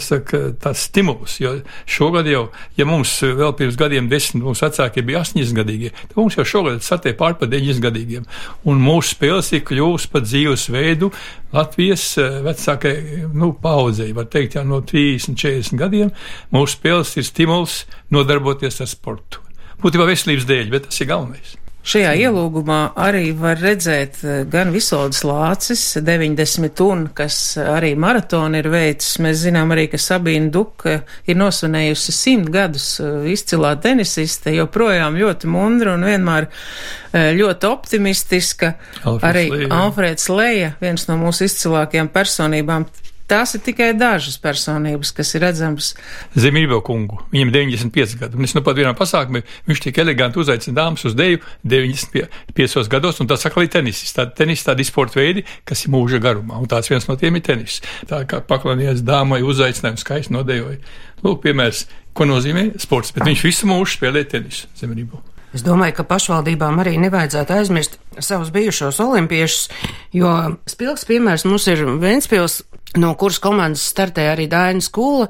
saka, 0.03 0.38
tas 0.59 0.81
stimuls, 0.88 1.37
jo 1.38 1.53
šogad 1.87 2.27
jau, 2.27 2.47
ja 2.79 2.87
mums 2.88 3.12
vēl 3.23 3.53
pirms 3.59 3.77
gadiem 3.79 4.09
desmit 4.11 4.42
mūsu 4.42 4.64
vecākie 4.64 5.05
bija 5.07 5.21
80 5.21 5.55
gadīgi, 5.61 5.92
tad 6.09 6.16
mums 6.16 6.38
jau 6.38 6.47
šogad 6.49 6.81
satē 6.83 7.12
pār 7.21 7.37
pa 7.38 7.47
90 7.47 7.85
gadīgiem. 7.85 8.25
Un 8.66 8.81
mūsu 8.83 9.12
spēles 9.12 9.53
ir 9.53 9.62
kļuvusi 9.68 10.11
par 10.11 10.25
dzīvesveidu 10.25 11.12
Latvijas 11.53 12.09
eh, 12.18 12.40
vecākai, 12.49 12.97
nu, 13.37 13.53
paudzei, 13.62 14.11
var 14.16 14.27
teikt, 14.33 14.57
jau 14.59 14.64
no 14.66 14.81
30, 14.83 15.37
40 15.38 15.79
gadiem. 15.79 16.12
Mūsu 16.57 16.81
spēles 16.81 17.14
ir 17.21 17.29
stimuls 17.29 17.83
nodarboties 18.14 18.83
ar 18.83 18.90
sportu. 18.90 19.44
Būtībā 19.85 20.09
veselības 20.09 20.49
dēļ, 20.49 20.71
bet 20.75 20.88
tas 20.88 21.05
ir 21.05 21.12
galvenais. 21.12 21.59
Šajā 21.88 22.11
ielūgumā 22.20 22.79
arī 23.01 23.31
var 23.33 23.57
redzēt 23.62 24.18
eh, 24.20 24.42
gan 24.51 24.74
Visoldas 24.74 25.22
Lācis 25.24 25.83
90 26.05 26.83
un, 26.85 27.07
kas 27.16 27.38
arī 27.62 27.94
maratonu 27.96 28.61
ir 28.61 28.68
veicis. 28.68 29.16
Mēs 29.24 29.40
zinām 29.46 29.72
arī, 29.72 29.87
ka 29.88 30.01
Sabīna 30.03 30.53
Duka 30.53 30.98
ir 31.24 31.38
nosvinējusi 31.40 32.12
simt 32.12 32.53
gadus 32.53 32.90
eh, 33.01 33.31
izcilā 33.33 33.72
tenisiste, 33.81 34.53
joprojām 34.59 35.16
ļoti 35.16 35.48
mundra 35.48 35.96
un 35.96 36.05
vienmēr 36.11 36.51
eh, 36.51 37.31
ļoti 37.38 37.70
optimistiska. 37.72 38.74
Alfreds 39.09 39.33
arī. 39.33 39.72
Alfreds 39.81 40.29
Leja, 40.29 40.74
viens 40.85 41.09
no 41.09 41.16
mūsu 41.22 41.48
izcilākajām 41.48 42.12
personībām, 42.12 42.85
Tās 43.29 43.53
ir 43.53 43.61
tikai 43.61 43.91
dažas 43.93 44.38
personības, 44.41 45.11
kas 45.12 45.35
ir 45.37 45.43
redzamas. 45.45 45.91
Zemībo 46.33 46.79
kungu, 46.85 47.19
viņam 47.29 47.51
95 47.53 48.17
gadi, 48.23 48.38
un 48.41 48.49
es 48.49 48.55
nu 48.57 48.62
pat 48.64 48.79
vienā 48.79 48.95
pasākumā 48.97 49.43
viņš 49.69 49.83
tik 49.85 50.01
eleganti 50.01 50.41
uzaicina 50.41 50.79
dāmas 50.81 51.05
uz 51.05 51.17
deju 51.19 51.43
95 51.69 52.88
gados, 52.88 53.21
un 53.21 53.29
tas 53.29 53.45
saka, 53.45 53.61
arī 53.61 53.69
tenisis. 53.77 54.17
Tā 54.17 54.25
tenis 54.33 54.64
tādi 54.64 54.87
sporta 54.88 55.21
veidi, 55.21 55.45
kas 55.69 55.85
ir 55.85 55.93
mūža 55.93 56.23
garumā, 56.25 56.57
un 56.57 56.71
tāds 56.73 56.88
viens 56.88 57.05
no 57.11 57.19
tiem 57.21 57.37
ir 57.37 57.45
tenis. 57.45 57.83
Tā 58.09 58.23
kā 58.29 58.41
paklanies 58.41 59.05
dāmai 59.05 59.43
uzaicinājumu 59.45 60.01
skaisti 60.01 60.33
nodejoja. 60.33 60.81
Lūk, 61.21 61.43
piemērs, 61.45 61.85
ko 62.17 62.29
nozīmē 62.33 62.71
sports, 62.81 63.12
bet 63.12 63.29
viņš 63.29 63.45
visu 63.45 63.69
mūžu 63.69 63.99
spēlē 63.99 64.25
tenisu 64.31 64.73
Zemībo. 64.79 65.21
Es 65.57 65.64
domāju, 65.64 65.95
ka 65.97 66.05
pašvaldībām 66.09 66.81
arī 66.83 66.99
nevajadzētu 67.01 67.55
aizmirst 67.57 67.97
savus 68.21 68.51
bijušos 68.53 68.99
olimpiešus, 69.01 69.71
jo 70.17 70.33
spilgs 70.69 71.07
piemērs 71.09 71.47
mums 71.49 71.64
ir 71.73 71.87
Ventspils 72.03 72.61
no 72.96 73.11
kuras 73.20 73.37
komandas 73.42 73.83
startēja 73.90 74.33
arī 74.33 74.46
Daina 74.48 74.81
Skūla, 74.81 75.27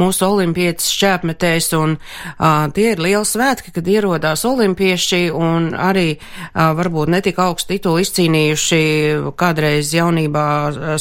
mūsu 0.00 0.24
olimpietis 0.24 0.88
šķēpmetējs, 0.94 1.68
un 1.76 1.96
uh, 1.98 2.70
tie 2.72 2.92
ir 2.94 3.02
lieli 3.04 3.28
svētki, 3.28 3.74
kad 3.76 3.88
ierodās 3.88 4.46
olimpieši 4.48 5.26
un 5.36 5.72
arī 5.76 6.14
uh, 6.16 6.72
varbūt 6.78 7.12
netika 7.12 7.50
augstu 7.50 7.74
titulu 7.74 8.00
izcīnījuši 8.00 8.80
kādreiz 9.36 9.92
jaunībā 9.92 10.46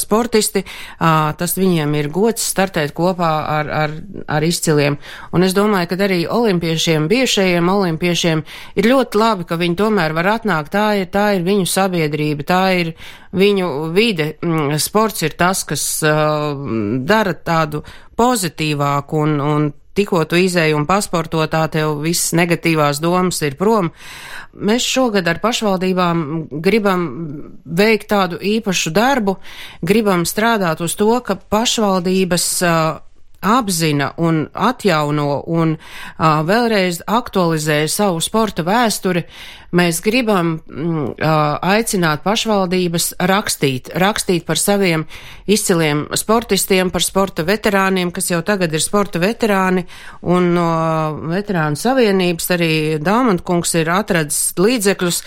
sportisti, 0.02 0.66
uh, 0.66 1.32
tas 1.40 1.56
viņiem 1.56 1.96
ir 2.02 2.12
gods 2.12 2.44
startēt 2.44 2.92
kopā 2.98 3.32
ar, 3.62 3.72
ar, 3.86 3.96
ar 4.28 4.48
izciliem. 4.48 5.00
Un 5.32 5.48
es 5.48 5.56
domāju, 5.56 5.94
ka 5.94 6.02
arī 6.10 6.26
olimpiešiem, 6.28 7.08
bijušajiem 7.12 7.72
olimpiešiem 7.72 8.44
ir 8.76 8.92
ļoti 8.92 9.24
labi, 9.24 9.48
ka 9.48 9.60
viņi 9.62 9.80
tomēr 9.80 10.18
var 10.18 10.34
atnākt, 10.36 10.76
tā 10.76 10.92
ir, 11.00 11.10
tā 11.14 11.32
ir 11.38 11.48
viņu 11.48 11.72
sabiedrība, 11.72 12.48
tā 12.52 12.64
ir 12.84 12.96
viņu 13.32 13.70
vide. 13.96 14.34
Mm, 14.44 14.76
sports 14.82 15.24
ir 15.24 15.36
tas, 15.40 15.64
kas 15.68 16.01
dara 16.02 17.34
tādu 17.34 17.84
pozitīvāku 18.18 19.22
un, 19.26 19.38
un 19.42 19.70
tikko 19.98 20.24
tu 20.30 20.40
izēji 20.40 20.76
un 20.76 20.88
pasportotā 20.90 21.66
tev 21.72 22.00
viss 22.04 22.32
negatīvās 22.38 23.02
domas 23.04 23.42
ir 23.44 23.58
prom. 23.60 23.92
Mēs 24.52 24.88
šogad 24.88 25.28
ar 25.28 25.42
pašvaldībām 25.44 26.24
gribam 26.64 27.06
veikt 27.66 28.10
tādu 28.12 28.40
īpašu 28.40 28.94
darbu, 28.96 29.38
gribam 29.82 30.26
strādāt 30.28 30.84
uz 30.84 30.96
to, 31.00 31.12
ka 31.26 31.36
pašvaldības 31.36 32.48
uh, 32.68 33.00
apzina 33.42 34.12
un 34.18 34.46
atjauno 34.54 35.42
un 35.48 35.76
uh, 35.78 36.42
vēlreiz 36.46 37.02
aktualizē 37.08 37.84
savu 37.90 38.22
sporta 38.22 38.66
vēsturi, 38.68 39.26
mēs 39.76 40.02
gribam 40.04 40.58
mm, 40.60 41.22
aicināt 41.64 42.26
pašvaldības 42.26 43.14
rakstīt, 43.32 43.92
rakstīt 43.96 44.44
par 44.48 44.60
saviem 44.60 45.06
izciliem 45.48 46.04
sportistiem, 46.18 46.92
par 46.92 47.04
sporta 47.06 47.46
veterāniem, 47.48 48.12
kas 48.12 48.32
jau 48.34 48.42
tagad 48.46 48.74
ir 48.76 48.84
sporta 48.84 49.22
veterāni, 49.22 49.86
un 50.28 50.52
no 50.56 50.68
veterānu 51.32 51.80
savienības 51.80 52.52
arī 52.58 52.72
Dāmantkungs 53.02 53.74
ir 53.80 53.92
atradis 53.92 54.40
līdzekļus, 54.60 55.22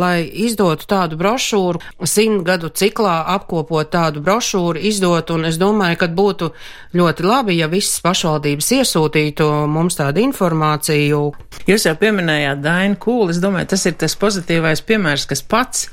lai 0.00 0.16
izdotu 0.46 0.88
tādu 0.90 1.18
brošūru, 1.20 1.80
simt 2.04 2.44
gadu 2.46 2.68
ciklā 2.68 3.22
apkopot 3.36 3.90
tādu 3.92 4.20
brošūru, 4.24 4.84
izdot, 4.90 5.32
un 5.32 5.48
es 5.48 5.56
domāju, 5.60 6.02
ka 6.02 6.10
būtu 6.12 6.52
ļoti 6.96 7.15
labi, 7.24 7.56
ja 7.60 7.68
visas 7.72 8.00
pašvaldības 8.04 8.70
iesūtītu 8.78 9.46
mums 9.72 9.96
tādu 9.98 10.20
informāciju. 10.24 11.20
Jūs 11.66 11.86
jau 11.88 11.94
pieminējāt 12.00 12.60
Dainu 12.64 12.98
Kūlis, 13.00 13.40
domāju, 13.42 13.70
tas 13.72 13.86
ir 13.88 13.96
tas 14.00 14.16
pozitīvais 14.20 14.82
piemērs, 14.86 15.28
kas 15.30 15.44
pats, 15.46 15.86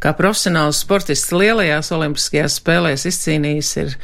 kā 0.00 0.14
profesionāls 0.16 0.80
sportists 0.84 1.34
lielajās 1.34 1.92
olimpiskajās 1.96 2.60
spēlēs 2.62 3.06
izcīnījis, 3.10 3.74
ir 3.84 3.98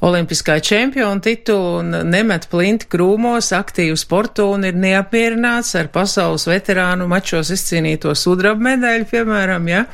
olimpiskā 0.00 0.58
čempiona 0.64 1.20
titulu 1.20 1.80
un 1.80 1.96
nemet 2.08 2.46
plinti 2.50 2.88
krūmos, 2.90 3.52
aktīvu 3.56 3.98
sportu 4.00 4.48
un 4.54 4.64
ir 4.68 4.78
neapmierināts 4.80 5.74
ar 5.78 5.90
pasaules 5.92 6.48
veterānu 6.48 7.08
mačos 7.10 7.52
izcīnīto 7.52 8.14
sudraba 8.16 8.70
medaļu, 8.70 9.08
piemēram, 9.12 9.68
ja. 9.68 9.84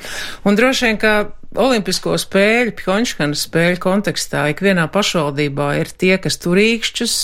Un 0.46 0.58
droši 0.58 0.88
vien, 0.88 1.00
ka 1.02 1.16
Olimpisko 1.56 2.14
spēļu, 2.20 2.74
Pjončkanas 2.76 3.46
spēļu 3.46 3.80
kontekstā 3.80 4.46
ikvienā 4.52 4.86
pašvaldībā 4.92 5.68
ir 5.80 5.90
tie, 5.98 6.14
kas 6.20 6.36
turīkšķus. 6.44 7.14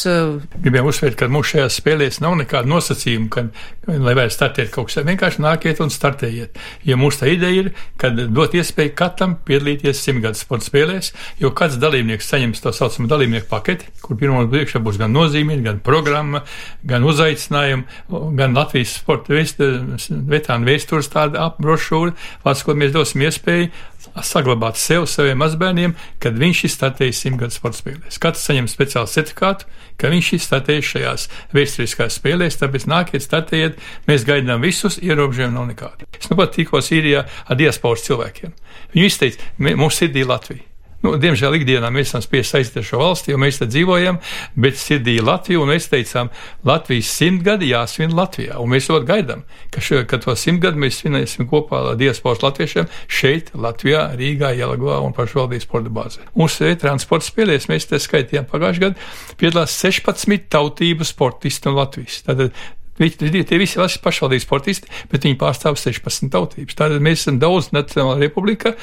Gribējām 0.64 0.88
uzsvērt, 0.88 1.18
ka 1.20 1.28
mums 1.32 1.52
šajās 1.52 1.76
spēlēs 1.80 2.20
nav 2.24 2.38
nekāda 2.40 2.70
nosacījuma, 2.70 3.28
ka, 3.32 3.44
lai 3.90 4.14
varētu 4.16 4.36
startēt 4.36 4.72
kaut 4.74 4.88
kas, 4.88 5.02
vienkārši 5.06 5.44
nākiet 5.44 5.82
un 5.84 5.92
startējiet. 5.92 6.60
Ja 6.88 6.96
mums 7.00 7.20
tā 7.20 7.28
ideja 7.32 7.66
ir, 7.66 7.70
kad 8.00 8.18
dot 8.32 8.56
iespēju 8.56 8.94
katram 8.98 9.36
piedalīties 9.46 10.00
simtgadus 10.00 10.44
sporta 10.46 10.68
spēlēs, 10.70 11.12
jo 11.42 11.52
kāds 11.56 11.78
dalībnieks 11.82 12.32
saņems 12.32 12.64
to 12.64 12.72
saucamu 12.76 13.10
dalībnieku 13.12 13.50
paketi, 13.52 13.90
kur 14.02 14.18
pirmā 14.20 14.46
priekšā 14.52 14.80
būs 14.82 15.00
gan 15.02 15.12
nozīmīga, 15.12 15.66
gan 15.68 15.82
programma, 15.84 16.44
gan 16.88 17.04
uzaicinājumi, 17.08 18.00
gan 18.38 18.56
Latvijas 18.56 18.96
sporta 19.02 19.36
vetānu 19.36 20.68
vēstures 20.72 21.12
tāda 21.12 21.48
apbrošūra, 21.50 22.16
vārds, 22.46 22.64
ko 22.64 22.76
mēs 22.78 22.94
dosim 22.96 23.26
iespēju 23.28 23.72
saglabāt 24.26 24.78
sev, 24.80 25.06
saviem 25.10 25.38
mazbērniem, 25.42 25.94
kad 26.22 26.38
viņš 26.38 26.64
ir 26.66 26.72
startējis 26.74 27.22
simtgadus 27.26 27.58
sporta 27.60 27.80
spēlēs. 27.80 28.18
Katrs 28.22 28.46
saņem 28.48 28.70
speciālu 28.70 29.10
certifikātu, 29.12 29.68
ka 30.00 30.10
viņš 30.12 30.32
ir 30.36 30.42
startējis 30.46 30.90
šajās 30.94 31.28
vēsturiskās 31.56 32.18
spēlēs, 32.18 32.58
tāpēc 32.62 32.88
nākiet, 32.90 33.26
startējiet, 33.26 33.78
mēs 34.08 34.26
gaidām 34.28 34.64
visus, 34.64 34.98
ierobežojumi 35.02 35.58
nav 35.58 35.70
nekādi. 35.70 36.08
Es 36.18 36.30
nu 36.32 36.40
pat 36.40 36.54
tikos 36.56 36.92
īrijā 36.94 37.26
ar 37.28 37.60
diasporas 37.60 38.06
cilvēkiem. 38.08 38.54
Viņi 38.96 39.08
izteica, 39.12 39.54
mums 39.58 40.00
sirdī 40.00 40.26
Latvija. 40.26 40.71
Nu, 41.02 41.16
diemžēl 41.18 41.56
ikdienā 41.58 41.88
mēs 41.90 42.12
esam 42.12 42.22
spiest 42.22 42.54
saistīt 42.54 42.78
ar 42.78 42.86
šo 42.86 43.00
valsti, 43.00 43.32
jo 43.32 43.38
mēs 43.42 43.58
te 43.58 43.66
dzīvojam, 43.66 44.20
bet 44.62 44.78
sirdī 44.78 45.16
Latviju, 45.22 45.64
un 45.64 45.72
mēs 45.72 45.88
teicām, 45.90 46.30
Latvijas 46.68 47.10
simtgadi 47.10 47.72
jāsvin 47.72 48.14
Latvijā, 48.14 48.60
un 48.62 48.70
mēs 48.70 48.86
ļoti 48.92 49.08
gaidām, 49.08 49.42
ka, 49.74 49.82
šo, 49.82 50.04
ka 50.06 50.20
to 50.22 50.36
simtgadu 50.38 50.78
mēs 50.82 51.00
svinēsim 51.02 51.48
kopā 51.50 51.80
ar 51.90 51.98
diasporas 51.98 52.44
latviešiem 52.44 52.86
šeit, 53.10 53.50
Latvijā, 53.58 54.04
Rīgā, 54.18 54.52
Jelagvā 54.58 55.00
un 55.02 55.16
pašvaldības 55.16 55.66
sporta 55.66 55.90
bāzē. 55.94 56.28
Mūsu 56.38 56.70
transporta 56.78 57.26
spēlēs 57.26 57.66
mēs 57.72 57.90
te 57.90 57.98
skaitījām 58.02 58.46
pagājušajā 58.52 58.86
gadā 58.86 59.10
piedalās 59.42 59.74
16 59.82 60.46
tautību 60.54 61.06
sportisti 61.08 61.66
no 61.66 61.80
Latvijas. 61.80 62.22
Tātad 62.28 62.54
Viņi, 63.02 63.44
tie 63.48 63.58
visi 63.60 63.80
ir 63.80 63.98
pašvaldības 64.04 64.46
sportisti, 64.46 64.92
bet 65.10 65.26
viņi 65.26 65.38
pārstāv 65.40 65.78
16 65.80 66.30
tautības. 66.32 66.76
Tātad 66.78 67.02
mēs 67.02 67.24
esam 67.24 67.40
daudz 67.42 67.72
nacionāla 67.74 68.20
republika, 68.22 68.76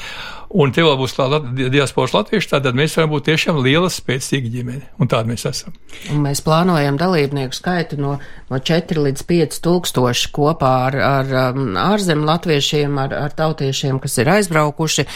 un 0.50 0.72
te 0.74 0.82
vēl 0.84 0.96
būs 0.98 1.14
diasporas 1.72 2.14
latvieši, 2.16 2.50
tātad 2.52 2.76
mēs 2.76 2.96
varam 2.98 3.12
būt 3.14 3.28
tiešām 3.30 3.60
liela, 3.64 3.90
spēcīga 3.92 4.50
ģimene, 4.50 4.90
un 5.00 5.10
tāda 5.10 5.30
mēs 5.30 5.46
esam. 5.48 5.76
Un 6.12 6.24
mēs 6.26 6.42
plānojam 6.44 6.98
dalībnieku 7.00 7.56
skaitu 7.56 8.00
no, 8.00 8.16
no 8.50 8.60
4 8.70 9.06
līdz 9.06 9.24
5 9.30 9.60
tūkstoši 9.66 10.32
kopā 10.36 10.72
ar, 10.90 10.98
ar 11.06 11.32
um, 11.54 11.72
ārzem 11.80 12.26
latviešiem, 12.28 12.98
ar, 13.00 13.16
ar 13.28 13.36
tautiešiem, 13.38 14.02
kas 14.02 14.18
ir 14.20 14.32
aizbraukuši, 14.36 15.06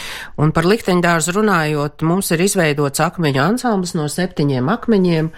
un 0.41 0.55
par 0.55 0.67
likteņdārzu 0.71 1.35
runājot, 1.35 2.05
mums 2.07 2.31
ir 2.35 2.45
izveidots 2.47 3.03
akmeņu 3.03 3.43
ansamblis 3.43 3.95
no 3.97 4.07
septiņiem 4.11 4.71
akmeņiem, 4.77 5.31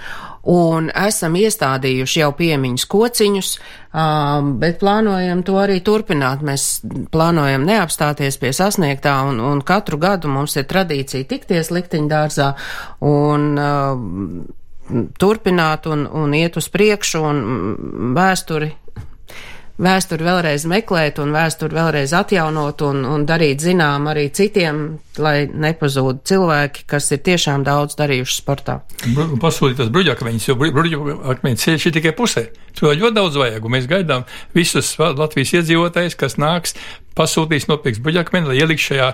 un 0.48 0.90
esam 0.96 1.36
iestādījuši 1.38 2.22
jau 2.22 2.32
piemiņas 2.38 2.86
kociņus, 2.92 3.50
bet 4.62 4.80
plānojam 4.82 5.44
to 5.48 5.58
arī 5.60 5.80
turpināt. 5.86 6.44
Mēs 6.46 6.68
plānojam 7.12 7.66
neapstāties 7.68 8.40
pie 8.42 8.54
sasniegtā, 8.56 9.18
un, 9.32 9.42
un 9.44 9.64
katru 9.66 10.00
gadu 10.02 10.32
mums 10.32 10.56
ir 10.60 10.68
tradīcija 10.70 11.28
tikties 11.28 11.72
likteņdārzā 11.76 12.54
un 13.08 13.60
turpināt 15.20 15.88
un, 15.92 16.06
un 16.08 16.36
iet 16.38 16.56
uz 16.60 16.70
priekšu 16.72 17.24
un 17.28 17.42
vēsturi 18.16 18.72
vēsturi 19.82 20.26
vēlreiz 20.26 20.66
meklēt 20.70 21.22
un 21.22 21.34
vēsturi 21.36 21.78
vēlreiz 21.78 22.14
atjaunot 22.18 22.82
un, 22.88 23.04
un 23.06 23.26
darīt 23.30 23.64
zinām 23.64 24.10
arī 24.12 24.28
citiem, 24.34 25.00
lai 25.22 25.48
nepazūd 25.48 26.24
cilvēki, 26.28 26.86
kas 26.90 27.12
ir 27.14 27.24
tiešām 27.26 27.66
daudz 27.68 27.98
darījuši 28.00 28.38
sportā. 28.38 28.80
Pasūtīt 29.42 29.80
tos 29.82 29.92
bruģakmeņus, 29.94 30.48
jo 30.50 30.58
bruģakmeņus 30.60 31.68
ir 31.74 31.98
tikai 32.00 32.16
pusē. 32.18 32.48
To 32.78 32.94
ļoti 32.94 33.18
daudz 33.18 33.38
vajag, 33.42 33.66
un 33.66 33.74
mēs 33.78 33.90
gaidām 33.90 34.26
visus 34.58 34.94
Latvijas 35.00 35.56
iedzīvotājus, 35.58 36.18
kas 36.18 36.38
nāks 36.42 36.78
pasūtīs 37.18 37.68
nopirks 37.70 38.02
buļakmeni, 38.04 38.52
lai 38.52 38.60
ielikt 38.62 38.84
šajā 38.84 39.10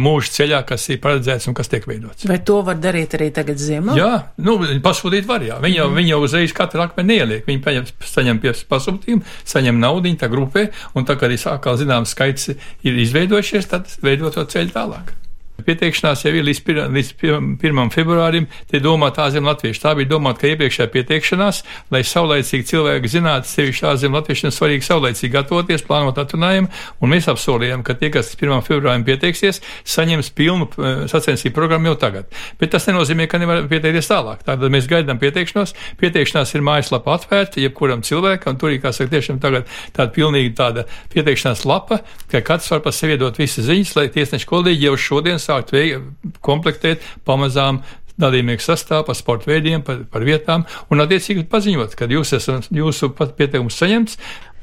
mūža 0.00 0.34
ceļā, 0.38 0.62
kas 0.68 0.88
ir 0.92 1.00
paredzēts 1.02 1.48
un 1.50 1.56
kas 1.58 1.70
tiek 1.72 1.86
veidots. 1.88 2.26
Vai 2.28 2.38
to 2.46 2.60
var 2.66 2.78
darīt 2.82 3.16
arī 3.18 3.30
tagad 3.34 3.60
ziemā? 3.60 3.96
Jā, 3.98 4.12
nu, 4.42 4.58
pasūtīt 4.84 5.28
var, 5.28 5.44
jā. 5.46 5.58
Viņi 5.62 5.80
jau, 5.80 5.88
mm. 5.90 5.98
viņi 6.00 6.14
jau 6.14 6.20
uzreiz 6.26 6.54
katru 6.56 6.84
akmeni 6.84 7.16
neieliek. 7.16 7.46
Viņi 7.48 7.64
paņem, 7.64 7.90
saņem 8.12 8.42
pie 8.42 8.54
pasūtījumu, 8.70 9.26
saņem 9.54 9.82
naudu, 9.82 10.14
tā 10.20 10.28
grupē, 10.32 10.68
un 10.98 11.08
tā 11.08 11.18
kā 11.18 11.28
arī 11.28 11.38
sākā 11.40 11.76
zināms 11.80 12.14
skaits 12.16 12.52
ir 12.52 13.02
izveidojušies, 13.06 13.68
tad 13.72 13.90
veidot 14.04 14.38
to 14.38 14.46
ceļu 14.54 14.74
tālāk. 14.74 15.12
Pieteikšanās 15.66 16.24
jau 16.26 16.32
ir 16.34 16.46
līdz, 16.46 16.60
pir, 16.66 16.80
līdz 16.92 17.10
1. 17.22 17.82
februārim, 17.94 18.48
tie 18.70 18.80
domāta 18.82 19.26
ārzemju 19.26 19.50
latvieši. 19.50 19.82
Tā 19.82 19.94
bija 19.98 20.10
domāta, 20.12 20.42
ka 20.42 20.50
iepriekšējā 20.52 20.88
pieteikšanās, 20.92 21.62
lai 21.94 22.02
saulēcīgi 22.06 22.68
cilvēki 22.72 23.12
zinātu, 23.12 23.50
sevišķi 23.50 23.88
ārzemju 23.92 24.18
latviešiem 24.18 24.54
svarīgi 24.54 24.86
saulēcīgi 24.88 25.32
gatavoties, 25.36 25.86
plānot 25.86 26.20
atrunājumu, 26.22 26.70
un 27.00 27.12
mēs 27.12 27.28
apsolījām, 27.32 27.84
ka 27.86 27.96
tie, 27.98 28.12
kas 28.14 28.32
1. 28.36 28.62
februārim 28.66 29.06
pieteiksies, 29.06 29.62
saņems 29.88 30.32
pilnu 30.38 30.68
eh, 30.72 31.04
sacensību 31.12 31.56
programmu 31.56 31.92
jau 31.92 31.98
tagad. 32.06 32.30
Bet 32.60 32.74
tas 32.74 32.88
nenozīmē, 32.90 33.28
ka 33.30 33.40
nevar 33.42 33.64
pieteikties 33.70 34.10
tālāk. 34.10 34.44
Tātad 34.46 34.72
mēs 34.72 34.88
gaidām 34.90 35.20
pieteikšanos. 35.22 35.74
Pieteikšanās 36.00 36.54
ir 36.56 36.64
mājaslapa 36.66 37.16
atvērta 37.18 37.62
jebkuram 37.62 38.04
cilvēkam, 38.06 38.58
tur 38.60 38.74
ir, 38.74 38.80
kā 38.82 38.92
saka, 38.94 39.12
tiešām 39.16 39.40
tagad 39.42 39.68
tāda 39.96 40.10
pilnīgi 40.14 40.54
tāda 40.58 40.86
pieteikšanās 41.12 41.64
lapa, 41.68 42.00
ka 42.32 42.42
katrs 42.44 42.70
var 42.72 42.82
pa 42.84 42.92
sevi 42.94 43.18
dot 43.20 43.38
visas 43.40 43.66
ziņas, 43.68 43.94
lai 43.98 44.08
tiesneši 44.12 44.48
kolēģi 44.48 44.88
jau 44.88 44.96
šodien 45.00 45.40
sākt 45.52 45.74
komplektēt 46.44 47.04
pamazām 47.28 47.82
dalībnieku 48.20 48.62
sastāvā, 48.62 49.06
par 49.08 49.16
sporta 49.18 49.50
veidiem, 49.50 49.82
par, 49.84 50.02
par 50.12 50.24
vietām, 50.26 50.66
un 50.92 51.04
attiecīgi 51.04 51.46
paziņot, 51.50 51.96
ka 51.98 52.08
jūs 52.12 52.34
esat, 52.38 52.68
jūsu 52.74 53.12
pieteikums 53.16 53.78
saņemts, 53.80 54.18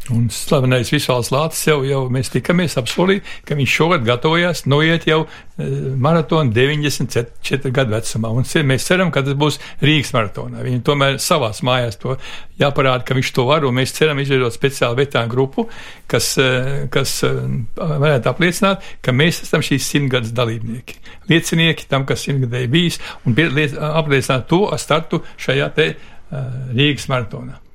Un 0.09 0.25
slavenais 0.33 0.89
Visvalds 0.89 1.29
Lācis 1.29 1.67
jau, 1.67 1.81
jau 1.85 1.99
mēs 2.13 2.31
tikamies 2.33 2.77
apsolīja, 2.79 3.21
ka 3.45 3.57
viņš 3.57 3.75
šogad 3.75 4.05
gatavojas 4.07 4.63
noiet 4.69 5.05
jau 5.09 5.19
e, 5.25 5.67
maratonu 6.01 6.53
94 6.55 7.71
gadu 7.75 7.93
vecumā. 7.93 8.31
Un 8.33 8.47
mēs 8.71 8.87
ceram, 8.89 9.11
ka 9.13 9.21
tas 9.25 9.37
būs 9.37 9.59
Rīgas 9.85 10.13
maratonā. 10.15 10.63
Viņam 10.65 10.81
tomēr 10.87 11.19
savās 11.21 11.61
mājās 11.65 11.99
to 12.01 12.17
jāparāda, 12.61 13.05
ka 13.05 13.17
viņš 13.19 13.33
to 13.37 13.45
var, 13.51 13.67
un 13.69 13.77
mēs 13.77 13.93
ceram 13.99 14.21
izveidot 14.23 14.55
speciālu 14.55 14.97
vetānu 14.97 15.29
grupu, 15.35 15.67
kas, 16.09 16.31
e, 16.41 16.89
kas 16.93 17.19
e, 17.27 17.31
varētu 17.77 18.33
apliecināt, 18.33 18.91
ka 19.05 19.13
mēs 19.13 19.43
esam 19.45 19.65
šīs 19.65 19.93
simtgadus 19.93 20.33
dalībnieki. 20.37 21.01
Liecinieki 21.29 21.89
tam, 21.91 22.09
kas 22.09 22.25
simtgadēji 22.25 22.73
bijis, 22.73 23.01
un 23.29 23.37
apliecināt 23.37 24.49
to 24.49 24.65
startu 24.81 25.21
šajā 25.37 25.73
te 25.77 25.91
Rīgas 26.29 27.09
maratonā. 27.09 27.68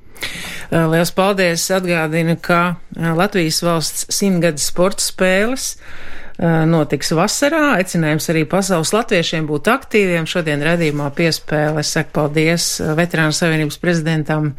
Eh, 0.70 0.86
Lielas 0.90 1.12
paldies! 1.14 1.68
Atgādinu, 1.70 2.34
ka 2.40 2.60
eh, 2.96 3.12
Latvijas 3.14 3.60
valsts 3.62 4.08
simtgades 4.14 4.66
sporta 4.70 5.04
spēles 5.04 5.74
eh, 5.76 6.64
notiks 6.70 7.12
vasarā. 7.14 7.76
Aicinājums 7.78 8.26
arī 8.32 8.42
pasaules 8.48 8.94
latviešiem 8.96 9.46
būt 9.50 9.70
aktīviem. 9.70 10.26
Šodien 10.26 10.64
redzījumā 10.64 11.10
piespēle 11.14 11.84
saku 11.86 12.14
paldies 12.18 12.68
Veterānu 12.98 13.36
savienības 13.36 13.80
prezidentam 13.82 14.54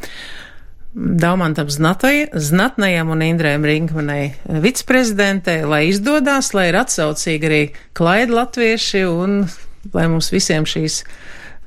Daumantam 0.96 1.68
Znatai, 1.68 2.30
Znatnajam 2.32 3.10
un 3.12 3.24
Indrēm 3.26 3.66
Rinkmanai 3.68 4.30
viceprezidentei, 4.64 5.66
lai 5.68 5.90
izdodas, 5.90 6.54
lai 6.56 6.70
ir 6.70 6.78
atsaucīgi 6.80 7.50
arī 7.50 7.64
klaidi 7.98 8.38
latvieši 8.38 9.02
un 9.10 9.42
lai 9.92 10.06
mums 10.08 10.32
visiem 10.32 10.64
šīs 10.64 11.02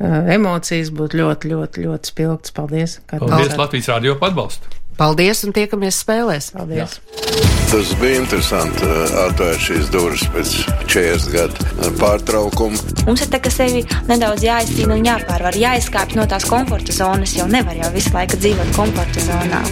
emocijas 0.00 0.92
būtu 0.94 1.22
ļoti, 1.22 1.54
ļoti, 1.54 1.86
ļoti 1.86 2.12
spilgtas. 2.12 2.54
Paldies! 2.54 2.98
Paldies 3.10 3.56
Latvijas 3.58 3.90
radio 3.94 4.18
par 4.20 4.32
atbalstu! 4.32 4.78
Paldies 4.98 5.44
un 5.46 5.54
tiekamies 5.54 6.00
spēlēs! 6.02 6.50
Paldies! 6.56 6.98
Jā. 6.98 7.48
Tas 7.68 7.90
bija 8.00 8.22
interesanti 8.22 8.86
eh, 8.86 9.16
atvērt 9.26 9.60
šīs 9.60 9.90
durvis 9.92 10.24
pēc 10.32 10.54
40 10.88 11.28
gadu 11.34 11.66
eh, 11.68 11.92
pārtraukuma. 12.00 12.80
Mums 13.06 13.22
ir 13.26 13.30
tā, 13.34 13.42
ka 13.44 13.52
sevi 13.52 13.84
nedaudz 14.08 14.46
jāizcīna 14.48 14.96
un 14.96 15.06
jāpārvar, 15.06 15.58
jāizkāpj 15.66 16.18
no 16.18 16.26
tās 16.30 16.48
komforta 16.48 16.96
zonas, 16.96 17.36
jo 17.36 17.46
nevar 17.50 17.78
jau 17.78 17.92
visu 17.94 18.14
laiku 18.16 18.40
dzīvot 18.40 18.74
komforta 18.78 19.26
zonā. 19.28 19.62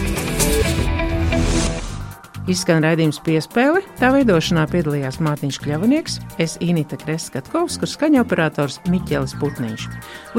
Izskan 2.47 2.85
raidījums 2.85 3.19
piespēle. 3.25 3.81
Tā 3.99 4.13
veidošanā 4.15 4.63
piedalījās 4.71 5.19
Mārtiņš 5.23 5.59
Kļavnieks, 5.65 6.17
es 6.39 6.55
Inita 6.63 6.95
Kreskatkovs, 7.01 7.75
kurš 7.81 7.97
skaņa 7.97 8.23
operators 8.23 8.79
Miķelis 8.87 9.35
Putniņš. 9.41 9.87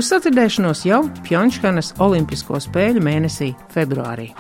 Uz 0.01 0.09
sacirdēšanos 0.09 0.87
jau 0.89 1.03
Pjončkanas 1.29 1.93
Olimpisko 2.01 2.63
spēļu 2.65 3.05
mēnesī 3.05 3.53
februārī. 3.77 4.33